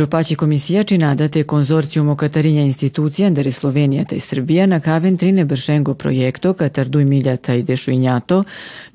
Европачи 0.00 0.34
комисија 0.36 0.84
чи 0.88 0.96
надате 0.98 1.42
конзорциум 1.44 2.08
о 2.08 2.14
катариња 2.16 2.62
институција 2.64 3.28
дери 3.36 3.50
Словенијата 3.52 4.16
и 4.16 4.22
Србија 4.24 4.64
на 4.66 4.78
кавен 4.80 5.18
трине 5.20 5.44
бршенго 5.44 5.92
проекто 5.92 6.54
катар 6.56 6.88
дуј 6.88 7.04
милја 7.04 7.34
тај 7.36 7.60
дешујњато, 7.68 8.38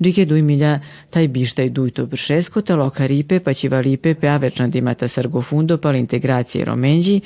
джике 0.02 0.24
дуј 0.26 0.42
милја 0.42 0.72
тај 1.14 1.28
бишта 1.30 1.62
и 1.62 1.70
дујто 1.70 2.08
бршеско, 2.10 2.62
тало 2.62 2.88
карипе, 2.90 3.38
пачивалипе, 3.38 4.14
пеавечна 4.14 4.66
димата 4.68 5.06
саргофундо, 5.08 5.76
пал 5.78 5.94
интеграција 5.94 6.66
роменџи, 6.72 7.20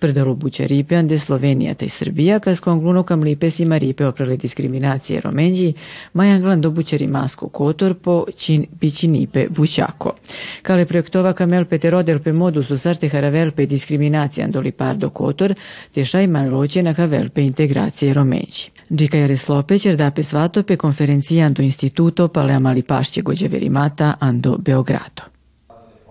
прдало 0.00 0.32
бучарипе, 0.34 0.96
анде 0.96 1.20
Словенијата 1.20 1.84
и 1.84 1.92
Србија, 1.92 2.40
кас 2.40 2.64
конглуно 2.64 3.04
кам 3.04 3.24
липе 3.24 3.50
си 3.50 3.68
марипе 3.68 4.08
опреле 4.08 4.38
дискриминација 4.40 5.26
роменџи, 5.26 5.74
мајанглан 6.16 6.64
до 6.64 6.70
бучари 6.70 7.06
маско 7.06 7.50
котор 7.52 7.98
по 8.00 8.16
чин 8.36 8.64
бичиниpe 8.80 9.48
bućako. 9.50 10.16
Kale 10.62 10.86
projektova 10.86 11.36
kamel 11.36 11.68
peterodel 11.68 12.24
pe 12.24 12.32
modusu 12.32 12.78
sarte 12.78 13.12
haravel 13.26 13.50
pe 13.52 13.66
diskriminacija 13.66 14.46
doli 14.46 14.72
pardo 14.72 15.10
kotor, 15.10 15.54
te 15.94 16.04
šaj 16.04 16.26
manloće 16.26 16.82
na 16.82 16.94
kavel 16.94 17.28
pe 17.28 17.42
integracije 17.42 18.14
romenji. 18.14 18.70
Džika 18.90 19.18
jare 19.18 19.36
slope 19.36 19.78
ćer 19.78 19.96
da 19.96 20.10
pe 20.10 20.22
svato 20.22 20.62
pe 20.62 20.76
konferencija 20.76 21.48
do 21.48 21.62
instituto 21.62 22.28
pale 22.28 22.52
amali 22.52 22.82
pašće 22.82 23.22
gođe 23.22 23.48
verimata 23.48 24.14
ando 24.20 24.56
Beogrado. 24.58 25.22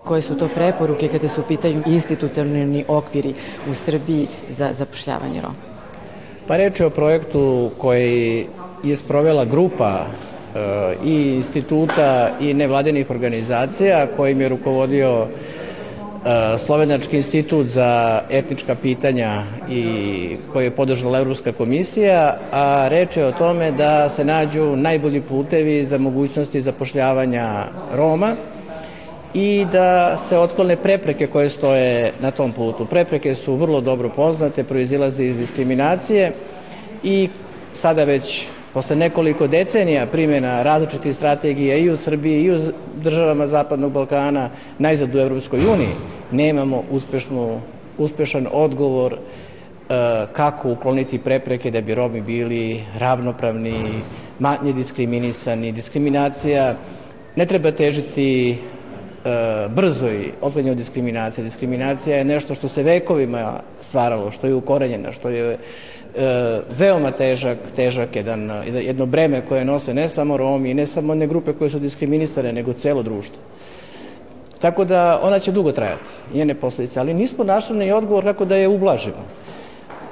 Koje 0.04 0.22
su 0.22 0.38
to 0.38 0.48
preporuke 0.48 1.08
kada 1.08 1.28
su 1.28 1.42
pitaju 1.48 1.82
institucionalni 1.86 2.84
okviri 2.88 3.34
u 3.70 3.74
Srbiji 3.74 4.26
za 4.50 4.72
zapošljavanje 4.72 5.40
Roma? 5.40 5.54
Pa 6.46 6.56
reč 6.56 6.80
je 6.80 6.86
o 6.86 6.90
projektu 6.90 7.70
koji 7.78 8.46
je 8.84 8.96
sprovela 8.96 9.44
grupa 9.44 10.06
i 11.04 11.34
instituta 11.36 12.36
i 12.40 12.54
nevladinih 12.54 13.10
organizacija 13.10 14.06
kojim 14.16 14.40
je 14.40 14.48
rukovodio 14.48 15.08
e, 15.08 15.65
Slovenački 16.58 17.16
institut 17.16 17.66
za 17.66 18.22
etnička 18.30 18.74
pitanja 18.74 19.42
i 19.70 20.36
koji 20.52 20.64
je 20.64 20.70
podržala 20.70 21.18
Evropska 21.18 21.52
komisija, 21.52 22.38
a 22.52 22.88
reč 22.88 23.16
je 23.16 23.26
o 23.26 23.32
tome 23.32 23.70
da 23.72 24.08
se 24.08 24.24
nađu 24.24 24.76
najbolji 24.76 25.20
putevi 25.20 25.84
za 25.84 25.98
mogućnosti 25.98 26.60
zapošljavanja 26.60 27.64
Roma 27.94 28.36
i 29.34 29.66
da 29.72 30.16
se 30.16 30.38
otklone 30.38 30.76
prepreke 30.76 31.26
koje 31.26 31.48
stoje 31.48 32.12
na 32.20 32.30
tom 32.30 32.52
putu. 32.52 32.86
Prepreke 32.86 33.34
su 33.34 33.54
vrlo 33.54 33.80
dobro 33.80 34.08
poznate, 34.08 34.64
proizilaze 34.64 35.24
iz 35.24 35.38
diskriminacije 35.38 36.32
i 37.02 37.28
sada 37.74 38.04
već 38.04 38.46
posle 38.74 38.96
nekoliko 38.96 39.46
decenija 39.46 40.06
primjena 40.06 40.62
različitih 40.62 41.16
strategija 41.16 41.76
i 41.76 41.90
u 41.90 41.96
Srbiji 41.96 42.42
i 42.42 42.50
u 42.50 42.60
državama 42.96 43.46
Zapadnog 43.46 43.92
Balkana, 43.92 44.50
najzad 44.78 45.14
u 45.14 45.18
Evropskoj 45.18 45.60
uniji, 45.66 46.15
nemamo 46.30 46.82
uspešnu, 46.90 47.60
uspešan 47.98 48.46
odgovor 48.52 49.12
e, 49.12 49.18
kako 50.32 50.72
ukloniti 50.72 51.18
prepreke 51.18 51.70
da 51.70 51.80
bi 51.80 51.94
Romi 51.94 52.20
bili 52.20 52.82
ravnopravni, 52.98 54.02
manje 54.38 54.72
diskriminisani. 54.72 55.72
Diskriminacija 55.72 56.76
ne 57.36 57.46
treba 57.46 57.70
težiti 57.70 58.50
e, 58.50 58.56
brzoj 59.68 60.32
otklanju 60.40 60.74
diskriminacije. 60.74 61.44
Diskriminacija 61.44 62.16
je 62.16 62.24
nešto 62.24 62.54
što 62.54 62.68
se 62.68 62.82
vekovima 62.82 63.60
stvaralo, 63.80 64.30
što 64.30 64.46
je 64.46 64.54
ukorenjeno, 64.54 65.12
što 65.12 65.28
je 65.28 65.52
e, 65.52 65.58
veoma 66.78 67.10
težak, 67.10 67.58
težak 67.76 68.16
jedan, 68.16 68.50
jedno 68.66 69.06
breme 69.06 69.42
koje 69.48 69.64
nose 69.64 69.94
ne 69.94 70.08
samo 70.08 70.36
Romi 70.36 70.74
ne 70.74 70.86
samo 70.86 71.12
one 71.12 71.26
grupe 71.26 71.52
koje 71.52 71.70
su 71.70 71.78
diskriminisane, 71.78 72.52
nego 72.52 72.72
celo 72.72 73.02
društvo. 73.02 73.38
Tako 74.60 74.84
da 74.84 75.20
ona 75.22 75.38
će 75.38 75.52
dugo 75.52 75.72
trajati, 75.72 76.10
njene 76.34 76.54
posledice, 76.54 77.00
ali 77.00 77.14
nismo 77.14 77.44
našli 77.44 77.76
ni 77.76 77.92
odgovor 77.92 78.24
kako 78.24 78.44
da 78.44 78.56
je 78.56 78.68
ublažimo. 78.68 79.24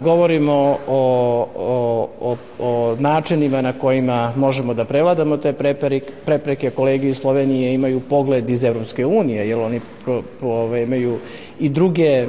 Govorimo 0.01 0.77
o, 0.89 1.49
o, 1.57 2.09
o, 2.21 2.37
o 2.59 2.97
načinima 2.99 3.63
na 3.63 3.73
kojima 3.73 4.33
možemo 4.37 4.75
da 4.75 4.85
prevladamo 4.85 5.37
te 5.37 5.53
prepreke, 5.53 6.13
prepreke. 6.25 6.71
Kolegi 6.71 7.09
iz 7.09 7.17
Slovenije 7.17 7.75
imaju 7.75 8.01
pogled 8.01 8.51
iz 8.51 8.65
Evropske 8.65 9.07
unije, 9.07 9.49
jer 9.49 9.59
oni 9.59 9.81
pro, 10.05 10.23
pro, 10.41 10.77
imaju 10.77 11.19
i 11.61 11.69
druge 11.69 12.11
e, 12.13 12.27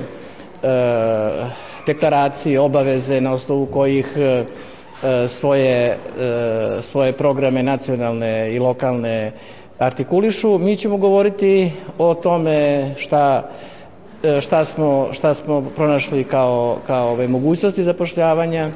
deklaracije, 1.85 2.59
obaveze 2.59 3.21
na 3.21 3.33
osnovu 3.33 3.65
kojih 3.65 4.07
e, 4.15 4.21
e, 4.21 5.27
svoje, 5.27 5.75
e, 5.77 5.97
svoje 6.81 7.11
programe 7.11 7.63
nacionalne 7.63 8.53
i 8.55 8.59
lokalne 8.59 9.31
artikulišu. 9.79 10.57
Mi 10.57 10.77
ćemo 10.77 10.97
govoriti 10.97 11.71
o 11.97 12.13
tome 12.13 12.89
šta 12.97 13.49
šta 14.41 14.65
smo, 14.65 15.07
šta 15.11 15.33
smo 15.33 15.61
pronašli 15.75 16.23
kao, 16.23 16.77
kao 16.87 17.09
ove 17.09 17.27
mogućnosti 17.27 17.83
zapošljavanja 17.83 18.71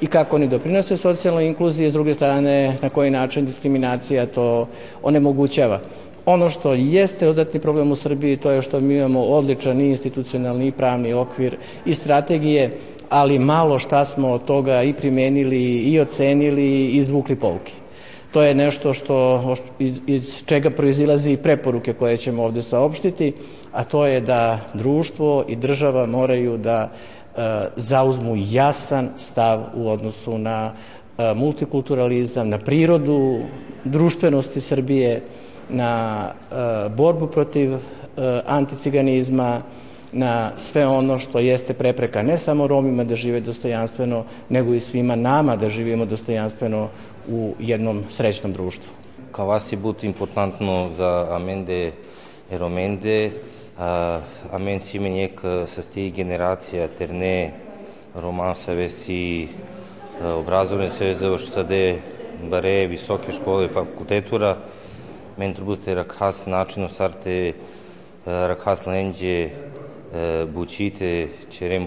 i 0.00 0.06
kako 0.06 0.36
oni 0.36 0.48
doprinose 0.48 0.96
socijalnoj 0.96 1.46
inkluziji, 1.46 1.90
s 1.90 1.92
druge 1.92 2.14
strane 2.14 2.76
na 2.82 2.88
koji 2.88 3.10
način 3.10 3.46
diskriminacija 3.46 4.26
to 4.26 4.66
onemogućava. 5.02 5.80
Ono 6.26 6.50
što 6.50 6.72
jeste 6.72 7.26
dodatni 7.26 7.60
problem 7.60 7.90
u 7.90 7.94
Srbiji 7.94 8.36
to 8.36 8.50
je 8.50 8.62
što 8.62 8.80
mi 8.80 8.96
imamo 8.96 9.20
odličan 9.20 9.80
i 9.80 9.88
institucionalni 9.88 10.66
i 10.66 10.72
pravni 10.72 11.12
okvir 11.12 11.56
i 11.84 11.94
strategije, 11.94 12.70
ali 13.08 13.38
malo 13.38 13.78
šta 13.78 14.04
smo 14.04 14.30
od 14.30 14.44
toga 14.44 14.82
i 14.82 14.92
primenili 14.92 15.62
i 15.62 16.00
ocenili 16.00 16.62
i 16.62 16.96
izvukli 16.96 17.36
pouke. 17.36 17.79
To 18.30 18.42
je 18.42 18.54
nešto 18.54 18.94
što, 18.94 19.56
iz, 19.78 20.00
iz 20.06 20.44
čega 20.46 20.70
proizilazi 20.70 21.36
preporuke 21.36 21.92
koje 21.92 22.16
ćemo 22.16 22.44
ovde 22.44 22.62
saopštiti, 22.62 23.32
a 23.72 23.84
to 23.84 24.06
je 24.06 24.20
da 24.20 24.60
društvo 24.74 25.44
i 25.48 25.56
država 25.56 26.06
moraju 26.06 26.56
da 26.58 26.90
e, 26.90 27.40
zauzmu 27.76 28.34
jasan 28.36 29.08
stav 29.16 29.60
u 29.74 29.88
odnosu 29.88 30.38
na 30.38 30.72
e, 31.18 31.34
multikulturalizam, 31.34 32.48
na 32.48 32.58
prirodu 32.58 33.38
društvenosti 33.84 34.60
Srbije, 34.60 35.22
na 35.68 36.24
e, 36.30 36.88
borbu 36.88 37.26
protiv 37.26 37.74
e, 37.74 37.78
anticiganizma, 38.46 39.60
na 40.12 40.52
sve 40.56 40.86
ono 40.86 41.18
što 41.18 41.38
jeste 41.38 41.74
prepreka 41.74 42.22
ne 42.22 42.38
samo 42.38 42.66
Romima 42.66 43.04
da 43.04 43.16
žive 43.16 43.40
dostojanstveno, 43.40 44.24
nego 44.48 44.74
i 44.74 44.80
svima 44.80 45.16
nama 45.16 45.56
da 45.56 45.68
živimo 45.68 46.04
dostojanstveno 46.04 46.88
u 47.28 47.54
jednom 47.58 48.04
srećnom 48.08 48.52
društvu. 48.52 48.92
Ca 49.36 49.44
vas 49.44 49.72
e 49.72 49.76
but 49.76 50.04
importantno 50.04 50.90
za 50.96 51.26
amende 51.30 51.92
e 52.50 52.58
romende, 52.58 53.30
a, 53.78 54.20
amen 54.52 54.80
simenje 54.80 55.28
că 55.28 55.64
să 55.66 55.82
stii 55.82 56.12
generacija 56.12 56.88
ter 56.88 57.10
ne 57.10 57.52
romansa 58.20 58.72
vesi 58.72 59.48
obrazovne 60.38 60.88
sve 60.88 61.14
završta 61.14 61.62
de 61.62 61.98
bare 62.48 62.86
visoke 62.86 63.32
škole 63.32 63.66
fakultetura, 63.66 64.56
mentre 65.38 65.64
buste 65.64 65.94
rakhas 65.94 66.44
načinu 66.46 66.88
sarte 66.88 67.54
rakhas 68.24 68.84
lenge 68.84 69.50
bucite, 70.52 71.28
cerem 71.48 71.86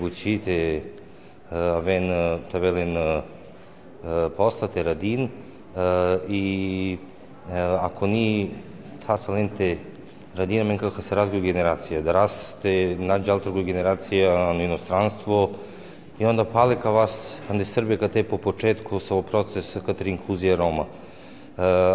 tabelen 4.04 4.30
poslate 4.38 4.84
radin 4.84 5.30
i 6.30 6.98
ako 7.80 8.08
ni 8.08 8.50
ta 9.08 9.18
salente 9.18 9.78
radina 10.36 10.64
men 10.64 10.78
kako 10.78 11.02
se 11.02 11.16
razviju 11.16 11.42
generacija, 11.42 12.02
da 12.02 12.12
raste 12.12 12.96
nađe 13.00 13.32
altra 13.32 13.52
generacija 13.52 14.54
na 14.54 14.64
inostranstvo 14.64 15.50
i 16.20 16.26
onda 16.26 16.46
pale 16.46 16.76
ka 16.82 16.90
vas, 16.90 17.36
ande 17.50 17.66
Srbije 17.66 17.98
ka 17.98 18.08
te 18.08 18.24
po 18.24 18.38
početku 18.38 19.00
sa 19.00 19.22
proces 19.22 19.78
kateri 19.86 20.12
inkluzija 20.12 20.56
Roma. 20.56 20.86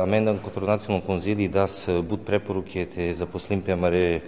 Amenda 0.03 0.35
contra 0.45 0.67
nacionalnom 0.67 1.07
Consilii 1.07 1.49
das 1.49 1.89
but 2.09 2.21
preporuke 2.27 2.87
te 2.87 3.15
zaposlim 3.15 3.63
pe 3.63 3.75
mare 3.77 4.21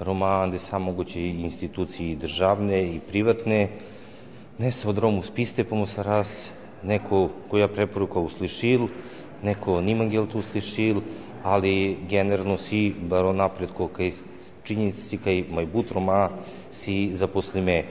Roma 0.00 0.46
de 0.46 0.58
sa 0.58 0.78
moguće 0.78 1.20
instituții 1.20 2.16
državne 2.16 2.82
i 2.82 3.00
privatne, 3.00 3.68
ne 4.58 4.72
sa 4.72 4.88
od 4.88 4.98
Romu 4.98 5.22
spiste 5.22 5.64
pomo 5.64 5.86
sa 5.86 6.02
raz, 6.02 6.50
neko 6.84 7.28
koja 7.50 7.68
preporuka 7.68 8.20
uslišil, 8.20 8.86
neko 9.42 9.80
nimangel 9.80 10.26
tu 10.26 10.38
uslišil, 10.38 11.00
ali 11.42 11.96
generalno 12.08 12.58
si 12.58 12.94
baro 13.00 13.32
napredko 13.32 13.88
kaj 13.88 14.10
činjenici 14.64 15.18
kaj 15.18 15.44
maj 15.50 15.66
but 15.66 15.92
Roma 15.92 16.28
si 16.70 17.14
zaposlime. 17.14 17.84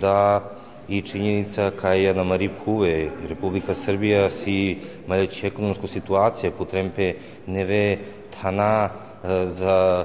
Da 0.00 0.50
i 0.88 1.00
činjenica 1.02 1.70
ka 1.70 1.92
je 1.92 2.14
na 2.14 2.24
Marip 2.24 2.52
Huve, 2.64 3.10
Republika 3.28 3.74
Srbija 3.74 4.30
si 4.30 4.78
maleći 5.06 5.46
ekonomsku 5.46 5.86
situacija 5.86 6.50
potrempe 6.50 7.14
neve 7.46 7.96
tana 8.40 8.90
za 9.46 10.04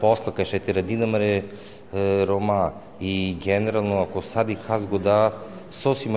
posla 0.00 0.32
kaj 0.32 0.44
še 0.44 0.58
te 0.58 0.72
radinamare 0.72 1.42
Roma 2.26 2.72
i 3.00 3.36
generalno 3.44 4.02
ako 4.02 4.22
sad 4.22 4.50
i 4.50 4.56
kazgo 4.66 4.98
da 4.98 5.32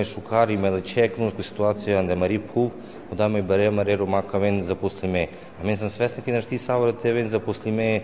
šukari 0.05 0.57
maleći 0.57 1.01
ekonomsku 1.01 1.43
situacija 1.43 2.03
da 2.03 2.15
Marip 2.15 2.51
Huv 2.53 2.69
da 3.11 3.27
mai 3.27 3.41
bare 3.41 3.71
mare 3.71 3.95
Roma 3.95 4.21
ka 4.21 4.37
ven 4.37 4.63
zaposlime. 4.63 5.27
A 5.61 5.65
men 5.65 5.77
sam 5.77 5.89
svesna 5.89 6.23
ki 6.23 6.31
naš 6.31 6.45
ti 6.45 6.57
savore 6.57 6.91
te 6.91 7.13
ven 7.13 7.29
zaposlime 7.29 8.01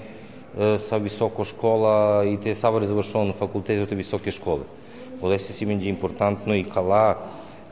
sa 0.78 0.98
visoko 0.98 1.46
škola 1.46 2.24
и 2.26 2.38
те 2.38 2.56
савари 2.56 2.88
завршувано 2.88 3.28
на 3.28 3.34
факултетот 3.34 3.92
високе 3.92 4.32
школе. 4.32 4.64
Олеси 5.22 5.54
си 5.54 5.66
менѓи 5.66 5.90
импортантно 5.90 6.56
и 6.56 6.64
кала 6.64 7.18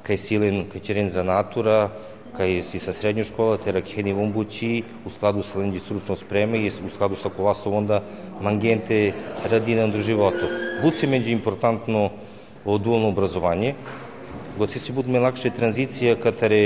кај 0.06 0.18
силен 0.18 0.66
кај 0.72 0.82
черен 0.82 1.10
за 1.12 1.24
натура, 1.24 1.92
кај 2.38 2.62
си 2.64 2.80
sa 2.80 2.94
средња 2.94 3.26
школа, 3.26 3.58
те 3.58 3.74
ракени 3.74 4.14
вомбучи, 4.14 4.84
у 5.06 5.10
складу 5.10 5.44
sa 5.44 5.60
ленđи 5.60 5.80
стручно 5.80 6.16
спреме 6.16 6.58
и 6.58 6.72
у 6.86 6.90
складу 6.90 7.16
sa 7.16 7.30
кова 7.30 7.56
со 7.56 7.70
онда 7.70 8.04
мангенте 8.42 9.14
радина 9.52 9.88
до 9.88 10.02
живото. 10.02 10.48
Буд 10.84 10.96
се 10.96 11.08
менđи 11.08 11.32
импортантно 11.32 12.12
во 12.66 12.78
дуално 12.78 13.08
образование, 13.10 13.76
го 14.58 14.68
ти 14.68 14.80
си 14.80 14.92
буд 14.92 15.08
ме 15.08 15.20
лакше 15.20 15.50
транзиција 15.50 16.20
катаре 16.20 16.64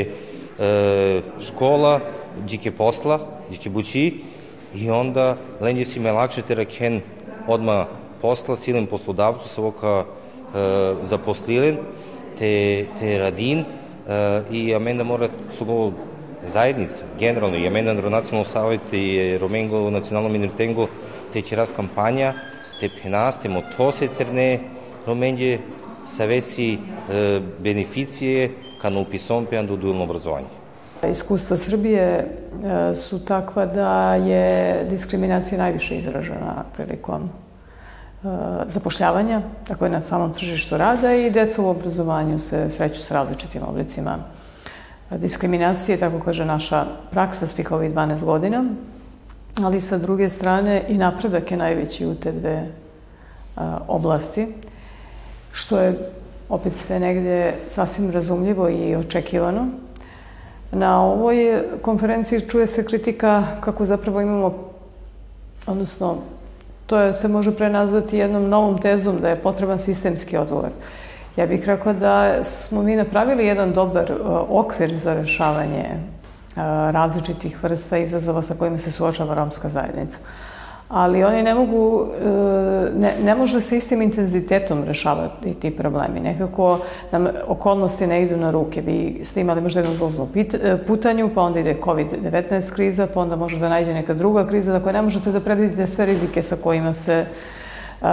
е, 0.59 1.21
школа, 1.39 2.01
джике 2.45 2.71
посла, 2.71 3.19
джике 3.51 3.69
бучи, 3.69 4.23
и 4.75 5.85
si 5.85 5.99
me 5.99 6.11
lakše 6.11 6.41
te 6.41 6.55
raken 6.55 7.01
odma 7.47 7.87
posla 8.21 8.55
silem 8.55 8.87
poslodavcu 8.87 9.47
sa 9.47 9.61
voka 9.61 10.05
e, 10.55 10.95
zaposlilен 11.05 11.77
te, 12.39 12.87
te 12.99 13.19
radin 13.19 13.59
e, 13.59 14.41
i 14.51 14.73
amenda 14.73 15.03
mora 15.03 15.29
su 15.51 15.93
zajednica, 16.45 17.05
generalno, 17.19 17.57
i 17.57 17.67
amenda 17.67 17.93
nacionalno 17.93 18.45
savjet 18.45 18.93
i 18.93 19.37
Romengo 19.37 19.89
nacionalno 19.89 20.29
minirtengo 20.29 20.87
te 21.33 21.41
će 21.41 21.55
raz 21.55 21.71
kampanja 21.75 22.33
te 22.79 22.89
penas, 23.03 23.37
te 23.41 23.49
motose 23.49 24.07
terne 24.07 24.59
Romenđe 26.03 26.15
savesi 26.15 26.73
e, 26.73 27.39
beneficije 27.59 28.51
kad 28.81 28.95
upisom 28.95 29.45
pe 29.45 29.63
do 29.63 29.75
dualno 29.75 30.03
obrazovanje. 30.03 30.47
Iskustva 31.09 31.57
Srbije 31.57 32.03
e, 32.03 32.95
su 32.95 33.25
takva 33.25 33.65
da 33.65 34.15
je 34.15 34.83
diskriminacija 34.89 35.57
najviše 35.57 35.97
izražena 35.97 36.63
prilikom 36.75 37.23
e, 37.23 38.27
zapošljavanja, 38.67 39.41
tako 39.67 39.85
je 39.85 39.91
na 39.91 40.01
samom 40.01 40.33
tržištu 40.33 40.77
rada 40.77 41.13
i 41.13 41.31
deca 41.31 41.61
u 41.61 41.69
obrazovanju 41.69 42.39
se 42.39 42.69
sreću 42.69 43.01
s 43.01 43.11
različitim 43.11 43.61
oblicima 43.67 44.17
diskriminacije, 45.11 45.97
tako 45.97 46.19
kaže 46.19 46.45
naša 46.45 46.85
praksa 47.11 47.47
svih 47.47 47.71
ovih 47.71 47.93
12 47.93 48.25
godina, 48.25 48.65
ali 49.61 49.81
sa 49.81 49.97
druge 49.97 50.29
strane 50.29 50.83
i 50.87 50.97
napredak 50.97 51.51
je 51.51 51.57
najveći 51.57 52.05
u 52.05 52.15
te 52.15 52.31
dve 52.31 52.51
e, 52.51 52.69
oblasti, 53.87 54.47
što 55.53 55.79
je 55.79 55.93
opet 56.49 56.75
sve 56.75 56.99
negde 56.99 57.53
sasvim 57.69 58.11
razumljivo 58.11 58.69
i 58.69 58.95
očekivano, 58.95 59.67
Na 60.73 61.01
ovoj 61.01 61.61
konferenciji 61.81 62.41
čuje 62.49 62.67
se 62.67 62.85
kritika 62.85 63.43
kako 63.61 63.85
zapravo 63.85 64.21
imamo, 64.21 64.53
odnosno, 65.65 66.17
to 66.85 66.99
je, 66.99 67.13
se 67.13 67.27
može 67.27 67.55
prenazvati 67.55 68.17
jednom 68.17 68.49
novom 68.49 68.77
tezom 68.81 69.19
da 69.21 69.29
je 69.29 69.41
potreban 69.41 69.79
sistemski 69.79 70.37
odgovor. 70.37 70.69
Ja 71.37 71.45
bih 71.45 71.65
rekla 71.65 71.93
da 71.93 72.43
smo 72.43 72.81
mi 72.81 72.95
napravili 72.95 73.45
jedan 73.45 73.73
dobar 73.73 74.11
uh, 74.11 74.17
okvir 74.49 74.97
za 74.97 75.13
rešavanje 75.13 75.85
uh, 75.93 76.55
različitih 76.91 77.63
vrsta 77.63 77.97
izazova 77.97 78.41
sa 78.41 78.55
kojima 78.55 78.77
se 78.77 78.91
suočava 78.91 79.35
romska 79.35 79.69
zajednica 79.69 80.17
ali 80.93 81.23
oni 81.23 81.43
ne 81.43 81.53
mogu, 81.53 82.07
e, 82.21 82.29
ne, 82.99 83.13
ne 83.23 83.35
može 83.35 83.61
se 83.61 83.77
istim 83.77 84.01
intenzitetom 84.01 84.83
rešavati 84.83 85.53
ti 85.53 85.71
problemi. 85.71 86.19
Nekako 86.19 86.79
nam 87.11 87.27
okolnosti 87.47 88.07
ne 88.07 88.21
idu 88.23 88.37
na 88.37 88.51
ruke. 88.51 88.81
Vi 88.81 89.21
ste 89.23 89.41
imali 89.41 89.61
možda 89.61 89.79
jednu 89.79 89.95
zloznu 89.95 90.27
e, 90.35 90.77
putanju, 90.87 91.29
pa 91.35 91.41
onda 91.41 91.59
ide 91.59 91.77
COVID-19 91.81 92.73
kriza, 92.73 93.07
pa 93.13 93.21
onda 93.21 93.35
može 93.35 93.59
da 93.59 93.69
najde 93.69 93.93
neka 93.93 94.13
druga 94.13 94.47
kriza. 94.47 94.71
Dakle, 94.71 94.93
ne 94.93 95.01
možete 95.01 95.31
da 95.31 95.39
predvidite 95.39 95.87
sve 95.87 96.05
rizike 96.05 96.41
sa 96.41 96.55
kojima 96.63 96.93
se 96.93 97.25
uh, 98.01 98.07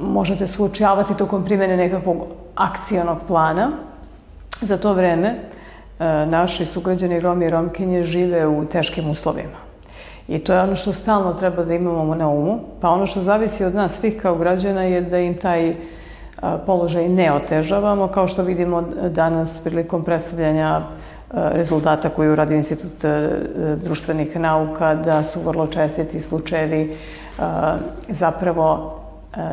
možete 0.00 0.46
suočavati 0.46 1.16
tokom 1.16 1.44
primene 1.44 1.76
nekakvog 1.76 2.26
akcijonog 2.54 3.18
plana. 3.28 3.70
Za 4.60 4.76
to 4.76 4.92
vreme 4.92 5.34
uh, 5.34 6.06
naši 6.30 6.66
sugrađani 6.66 7.20
Romi 7.20 7.46
i 7.46 7.50
Romkinje 7.50 8.04
žive 8.04 8.46
u 8.46 8.64
teškim 8.64 9.10
uslovima. 9.10 9.63
I 10.28 10.38
to 10.38 10.52
je 10.52 10.60
ono 10.60 10.76
što 10.76 10.92
stalno 10.92 11.32
treba 11.32 11.64
da 11.64 11.74
imamo 11.74 12.14
na 12.14 12.28
umu. 12.28 12.58
Pa 12.80 12.90
ono 12.90 13.06
što 13.06 13.20
zavisi 13.20 13.64
od 13.64 13.74
nas 13.74 13.92
svih 13.92 14.22
kao 14.22 14.38
građana 14.38 14.82
je 14.82 15.00
da 15.00 15.18
im 15.18 15.38
taj 15.38 15.76
položaj 16.66 17.08
ne 17.08 17.32
otežavamo, 17.32 18.08
kao 18.08 18.28
što 18.28 18.42
vidimo 18.42 18.82
danas 19.08 19.60
prilikom 19.64 20.04
predstavljanja 20.04 20.80
rezultata 21.30 22.08
koji 22.08 22.30
uradio 22.30 22.56
Institut 22.56 23.04
društvenih 23.82 24.36
nauka, 24.36 24.94
da 24.94 25.22
su 25.22 25.40
vrlo 25.40 25.66
česti 25.66 26.04
ti 26.04 26.20
slučajevi 26.20 26.96
zapravo 28.08 28.98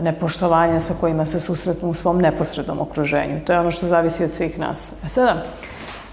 nepoštovanja 0.02 0.80
sa 0.80 0.94
kojima 1.00 1.26
se 1.26 1.40
susretnu 1.40 1.90
u 1.90 1.94
svom 1.94 2.22
neposrednom 2.22 2.82
okruženju. 2.82 3.40
To 3.46 3.54
je 3.54 3.60
ono 3.60 3.72
što 3.72 3.88
zavisi 3.88 4.24
od 4.24 4.32
svih 4.32 4.60
nas. 4.60 4.94
A 5.04 5.06
e 5.06 5.10
sada, 5.10 5.44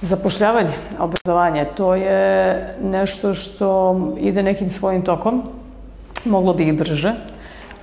Zapošljavanje, 0.00 0.72
obrazovanje, 0.98 1.64
to 1.76 1.94
je 1.94 2.74
nešto 2.82 3.34
što 3.34 3.96
ide 4.18 4.42
nekim 4.42 4.70
svojim 4.70 5.02
tokom, 5.02 5.42
moglo 6.24 6.54
bi 6.54 6.68
i 6.68 6.72
brže, 6.72 7.14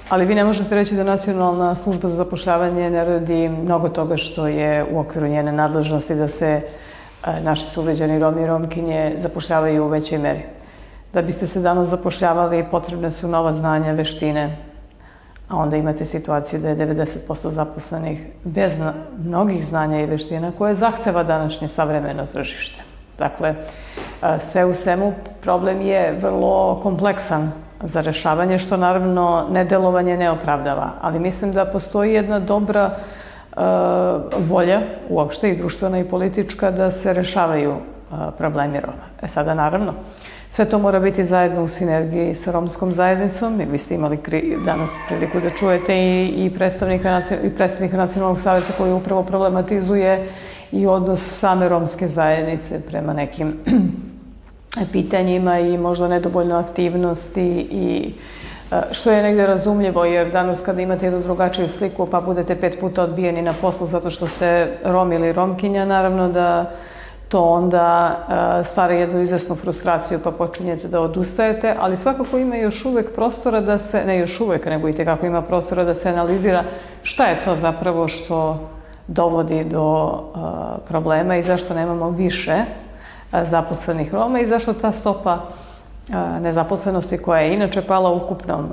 ali 0.10 0.26
vi 0.26 0.36
ne 0.36 0.44
možete 0.44 0.76
reći 0.76 0.96
da 0.96 1.04
Nacionalna 1.04 1.76
služba 1.76 2.10
za 2.10 2.16
zapošljavanje 2.16 2.90
ne 2.90 3.06
radi 3.06 3.50
mnogo 3.50 3.90
toga 3.90 4.18
što 4.18 4.48
je 4.48 4.86
u 4.92 5.00
okviru 5.00 5.28
njene 5.28 5.52
nadležnosti 5.52 6.16
da 6.16 6.28
se 6.28 6.62
e, 7.28 7.42
naši 7.42 7.70
suvređani 7.70 8.20
Romi 8.20 8.44
i 8.44 8.48
Romkinje 8.48 9.14
zapošljavaju 9.18 9.84
u 9.84 9.88
većoj 9.88 10.18
meri. 10.18 10.42
Da 11.14 11.22
biste 11.22 11.48
se 11.48 11.60
danas 11.60 11.88
zapošljavali, 11.88 12.66
potrebne 12.72 13.12
su 13.12 13.28
nova 13.28 13.54
znanja, 13.54 13.92
veštine, 13.92 14.58
a 15.50 15.58
onda 15.58 15.78
imate 15.78 16.06
situaciju 16.06 16.60
da 16.60 16.70
je 16.70 16.76
90% 16.76 17.50
zaposlenih 17.50 18.28
bez 18.44 18.80
mnogih 19.26 19.66
znanja 19.66 20.02
i 20.02 20.06
veština 20.06 20.52
koje 20.58 20.74
zahteva 20.74 21.24
današnje 21.24 21.68
savremeno 21.68 22.26
tržište. 22.26 22.82
Dakle, 23.18 23.56
sve 24.40 24.66
u 24.66 24.74
svemu 24.74 25.14
problem 25.42 25.82
je 25.82 26.18
vrlo 26.22 26.80
kompleksan 26.84 27.52
za 27.82 28.02
rešavanje, 28.02 28.60
što 28.60 28.78
naravno 28.78 29.46
nedelovanje 29.52 30.18
ne 30.18 30.32
opravdava. 30.32 30.90
Ali 31.02 31.20
mislim 31.20 31.54
da 31.54 31.66
postoji 31.66 32.14
jedna 32.14 32.40
dobra 32.40 32.92
uh, 32.92 33.62
volja, 34.38 34.82
uopšte 35.10 35.50
i 35.52 35.58
društvena 35.58 36.00
i 36.00 36.10
politička, 36.10 36.72
da 36.72 36.92
se 36.92 37.14
rešavaju 37.14 37.72
uh, 37.72 38.18
problemi 38.38 38.80
Roma. 38.80 39.06
E 39.22 39.28
sada, 39.28 39.54
naravno, 39.54 39.92
uh, 39.92 39.96
Sve 40.56 40.66
to 40.66 40.80
mora 40.80 41.00
biti 41.00 41.24
zajedno 41.24 41.64
u 41.64 41.68
sinergiji 41.68 42.36
sa 42.36 42.52
romskom 42.52 42.92
zajednicom 42.92 43.62
i 43.62 43.66
vi 43.66 43.78
ste 43.78 43.96
imali 43.96 44.20
danas 44.66 44.94
priliku 45.08 45.40
da 45.40 45.50
čujete 45.50 45.96
i, 45.96 46.46
i, 46.46 46.50
predstavnika, 46.50 47.22
i 47.44 47.50
predstavnika 47.50 47.98
Nacionalnog 47.98 48.40
savjeta 48.40 48.74
koji 48.78 48.94
upravo 48.94 49.24
problematizuje 49.24 50.28
i 50.72 50.88
odnos 50.88 51.40
same 51.40 51.70
romske 51.70 52.08
zajednice 52.08 52.82
prema 52.88 53.14
nekim 53.14 53.54
pitanjima 54.94 55.60
i 55.60 55.78
možda 55.78 56.08
nedovoljno 56.08 56.56
aktivnosti 56.56 57.68
i 57.72 58.14
e, 58.72 58.82
što 58.92 59.12
je 59.12 59.24
negde 59.24 59.48
razumljivo, 59.48 60.06
jer 60.06 60.32
danas 60.32 60.62
kada 60.62 60.82
imate 60.82 61.06
jednu 61.06 61.20
drugačiju 61.20 61.70
sliku 61.70 62.06
pa 62.06 62.22
budete 62.22 62.56
pet 62.56 62.80
puta 62.80 63.04
odbijeni 63.04 63.42
na 63.42 63.54
poslu 63.62 63.88
zato 63.88 64.10
što 64.10 64.28
ste 64.28 64.78
rom 64.84 65.14
ili 65.14 65.34
romkinja, 65.34 65.86
naravno 65.86 66.30
da 66.30 66.72
to 67.30 67.44
onda 67.44 68.18
uh, 68.28 68.66
stvara 68.66 68.94
jednu 68.94 69.22
izvesnu 69.22 69.56
frustraciju 69.56 70.20
pa 70.24 70.32
počinjete 70.32 70.88
da 70.88 71.02
odustajete, 71.02 71.76
ali 71.80 71.98
svakako 71.98 72.38
ima 72.38 72.56
još 72.56 72.86
uvek 72.86 73.16
prostora 73.16 73.62
da 73.62 73.78
se, 73.78 74.06
ne 74.06 74.20
još 74.20 74.40
uvek, 74.42 74.66
nego 74.66 74.90
i 74.90 74.94
tekako 74.94 75.26
ima 75.26 75.42
prostora 75.42 75.84
da 75.84 75.94
se 75.94 76.10
analizira 76.10 76.64
šta 77.04 77.26
je 77.26 77.44
to 77.44 77.56
zapravo 77.56 78.08
što 78.08 78.70
dovodi 79.08 79.64
do 79.64 80.04
uh, 80.04 80.42
problema 80.88 81.38
i 81.38 81.42
zašto 81.42 81.74
nemamo 81.74 82.10
više 82.10 82.56
uh, 82.56 82.86
zaposlenih 83.44 84.14
Roma 84.14 84.40
i 84.40 84.46
zašto 84.46 84.74
ta 84.74 84.92
stopa 84.92 85.40
nezaposlenosti 86.42 87.18
koja 87.18 87.42
je 87.42 87.54
inače 87.54 87.82
pala 87.82 88.12
u 88.12 88.18
ukupnom 88.18 88.66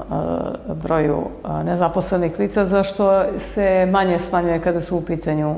broju 0.82 1.22
nezaposlenih 1.64 2.38
lica, 2.38 2.64
zašto 2.64 3.22
se 3.38 3.88
manje 3.90 4.18
smanjuje 4.18 4.60
kada 4.60 4.80
su 4.80 4.96
u 4.96 5.04
pitanju 5.04 5.56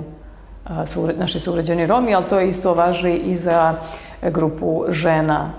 su, 0.86 1.08
naši 1.18 1.38
sugrađani 1.38 1.86
Romi, 1.86 2.14
ali 2.14 2.24
to 2.28 2.38
je 2.38 2.48
isto 2.48 2.74
važi 2.74 3.12
i 3.14 3.36
za 3.36 3.74
grupu 4.22 4.84
žena 4.88 5.52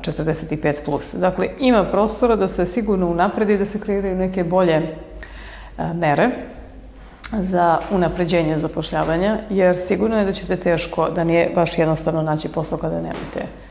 45+. 0.00 0.84
Plus. 0.84 1.14
Dakle, 1.14 1.48
ima 1.58 1.84
prostora 1.84 2.36
da 2.36 2.48
se 2.48 2.66
sigurno 2.66 3.06
unapredi, 3.06 3.58
da 3.58 3.66
se 3.66 3.80
kreiraju 3.80 4.16
neke 4.16 4.44
bolje 4.44 4.96
mere 5.94 6.30
za 7.32 7.78
unapređenje 7.90 8.58
zapošljavanja, 8.58 9.38
jer 9.50 9.76
sigurno 9.76 10.18
je 10.18 10.24
da 10.24 10.32
ćete 10.32 10.56
teško, 10.56 11.10
da 11.10 11.24
nije 11.24 11.50
baš 11.54 11.78
jednostavno 11.78 12.22
naći 12.22 12.48
posao 12.48 12.78
kada 12.78 12.94
nemate 12.94 13.63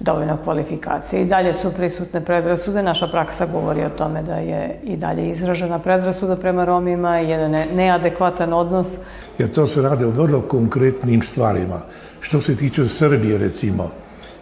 dovoljno 0.00 0.36
kvalifikacije. 0.44 1.22
I 1.22 1.26
dalje 1.26 1.54
su 1.54 1.72
prisutne 1.72 2.20
predrasude. 2.24 2.82
Naša 2.82 3.06
praksa 3.06 3.46
govori 3.46 3.84
o 3.84 3.90
tome 3.90 4.22
da 4.22 4.34
je 4.36 4.80
i 4.84 4.96
dalje 4.96 5.30
izražena 5.30 5.78
predrasuda 5.78 6.36
prema 6.36 6.64
Romima 6.64 7.20
i 7.20 7.28
jedan 7.28 7.50
neadekvatan 7.74 8.52
odnos. 8.52 8.96
Jer 9.38 9.52
to 9.52 9.66
se 9.66 9.82
rade 9.82 10.06
o 10.06 10.10
vrlo 10.10 10.40
konkretnim 10.40 11.22
stvarima. 11.22 11.80
Što 12.20 12.40
se 12.40 12.56
tiče 12.56 12.88
Srbije, 12.88 13.38
recimo, 13.38 13.90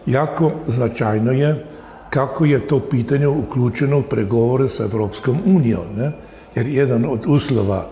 jako 0.06 0.52
značajno 0.66 1.32
je 1.32 1.66
kako 2.11 2.44
je 2.44 2.66
to 2.66 2.80
pitanje 2.80 3.28
uključeno 3.28 3.99
u 3.99 4.02
pregovore 4.02 4.68
sa 4.68 4.84
Evropskom 4.84 5.38
unijom. 5.46 5.87
Ne? 5.96 6.12
Jer 6.54 6.66
jedan 6.66 7.04
od 7.04 7.25
uslova 7.26 7.87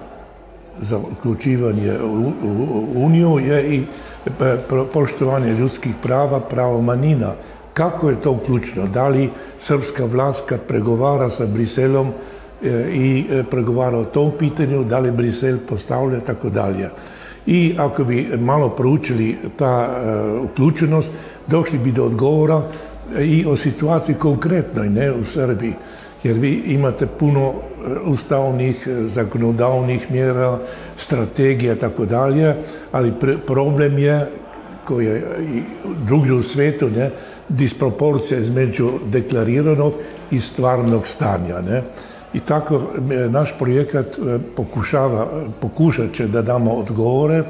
za 0.80 0.98
uključivanje 0.98 1.98
u 2.02 2.32
Uniju 2.94 3.38
je 3.38 3.74
i 3.74 3.82
poštovanje 4.92 5.54
ljudskih 5.54 5.92
prava, 6.02 6.40
pravo 6.40 6.82
manjina. 6.82 7.32
Kako 7.74 8.10
je 8.10 8.20
to 8.20 8.30
uključeno? 8.30 8.86
Da 8.86 9.08
li 9.08 9.30
srpska 9.58 10.04
vlast 10.04 10.44
kad 10.46 10.60
pregovara 10.60 11.30
sa 11.30 11.46
Briselom 11.46 12.12
e, 12.62 12.88
i 12.92 13.24
e, 13.30 13.42
pregovara 13.42 13.98
o 13.98 14.04
tom 14.04 14.32
pitanju, 14.38 14.84
da 14.84 14.98
li 14.98 15.10
Brisel 15.10 15.58
postavlja 15.68 16.20
tako 16.20 16.50
dalje. 16.50 16.90
I 17.46 17.74
ako 17.78 18.04
bi 18.04 18.28
malo 18.38 18.68
proučili 18.68 19.36
ta 19.56 19.88
uh, 19.88 20.44
uključenost, 20.44 21.10
došli 21.46 21.78
bi 21.78 21.92
do 21.92 22.04
odgovora 22.04 22.62
i 23.20 23.44
o 23.46 23.56
situaciji 23.56 24.14
konkretnoj, 24.14 24.88
ne 24.88 25.12
u 25.12 25.24
Srbiji. 25.24 25.74
Jer 26.22 26.38
vi 26.38 26.62
imate 26.66 27.06
puno 27.06 27.52
ustavnih, 28.04 28.88
zakonodavnih 29.06 30.10
mjera, 30.10 30.58
strategija, 30.96 31.74
tako 31.74 32.06
dalje, 32.06 32.54
ali 32.92 33.12
problem 33.46 33.98
je 33.98 34.26
koji 34.84 35.06
je 35.06 35.22
i 35.54 35.62
drugdje 36.06 36.34
u 36.34 36.42
svetu, 36.42 36.90
ne, 36.90 37.10
disproporcija 37.48 38.40
između 38.40 38.90
deklariranog 39.06 39.92
i 40.30 40.40
stvarnog 40.40 41.06
stanja. 41.06 41.60
Ne. 41.60 41.82
I 42.34 42.40
tako 42.40 42.80
naš 43.30 43.54
projekat 43.58 44.06
e, 44.06 44.38
pokušava, 44.56 45.26
pokušat 45.60 46.12
će 46.12 46.26
da 46.26 46.42
damo 46.42 46.70
odgovore 46.70 47.44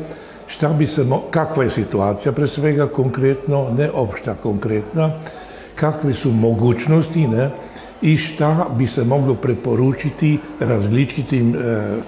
šta 0.46 0.68
bi 0.68 0.86
se, 0.86 1.04
kakva 1.30 1.64
je 1.64 1.70
situacija 1.70 2.32
pre 2.32 2.46
svega 2.46 2.86
konkretno, 2.86 3.70
ne 3.76 3.90
opšta 3.90 4.34
konkretna, 4.34 5.10
kakve 5.74 6.12
su 6.12 6.30
mogućnosti, 6.30 7.26
ne, 7.26 7.50
i 8.02 8.16
šta 8.16 8.66
bi 8.78 8.86
se 8.86 9.04
moglo 9.04 9.34
preporučiti 9.34 10.38
različitim 10.60 11.54
e, 11.54 11.58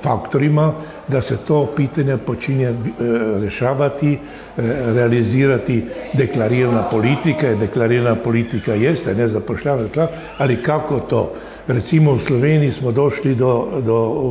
faktorima 0.03 0.73
da 1.09 1.21
se 1.21 1.37
to 1.37 1.67
pitanje 1.77 2.17
počinje 2.17 2.67
e, 2.67 2.75
rešavati, 3.41 4.13
e, 4.13 4.19
realizirati 4.87 5.85
deklarirana 6.13 6.83
politika, 6.83 7.47
je 7.47 7.57
deklarirana 7.57 8.15
politika 8.15 8.75
jeste, 8.75 9.15
ne 9.15 9.29
zapošljavanje, 9.29 9.89
ali 10.39 10.63
kako 10.63 11.01
to? 11.01 11.33
Recimo 11.67 12.13
u 12.13 12.19
Sloveniji 12.19 12.71
smo 12.71 12.93
došli 12.93 13.35
do, 13.35 13.69
do 13.87 14.25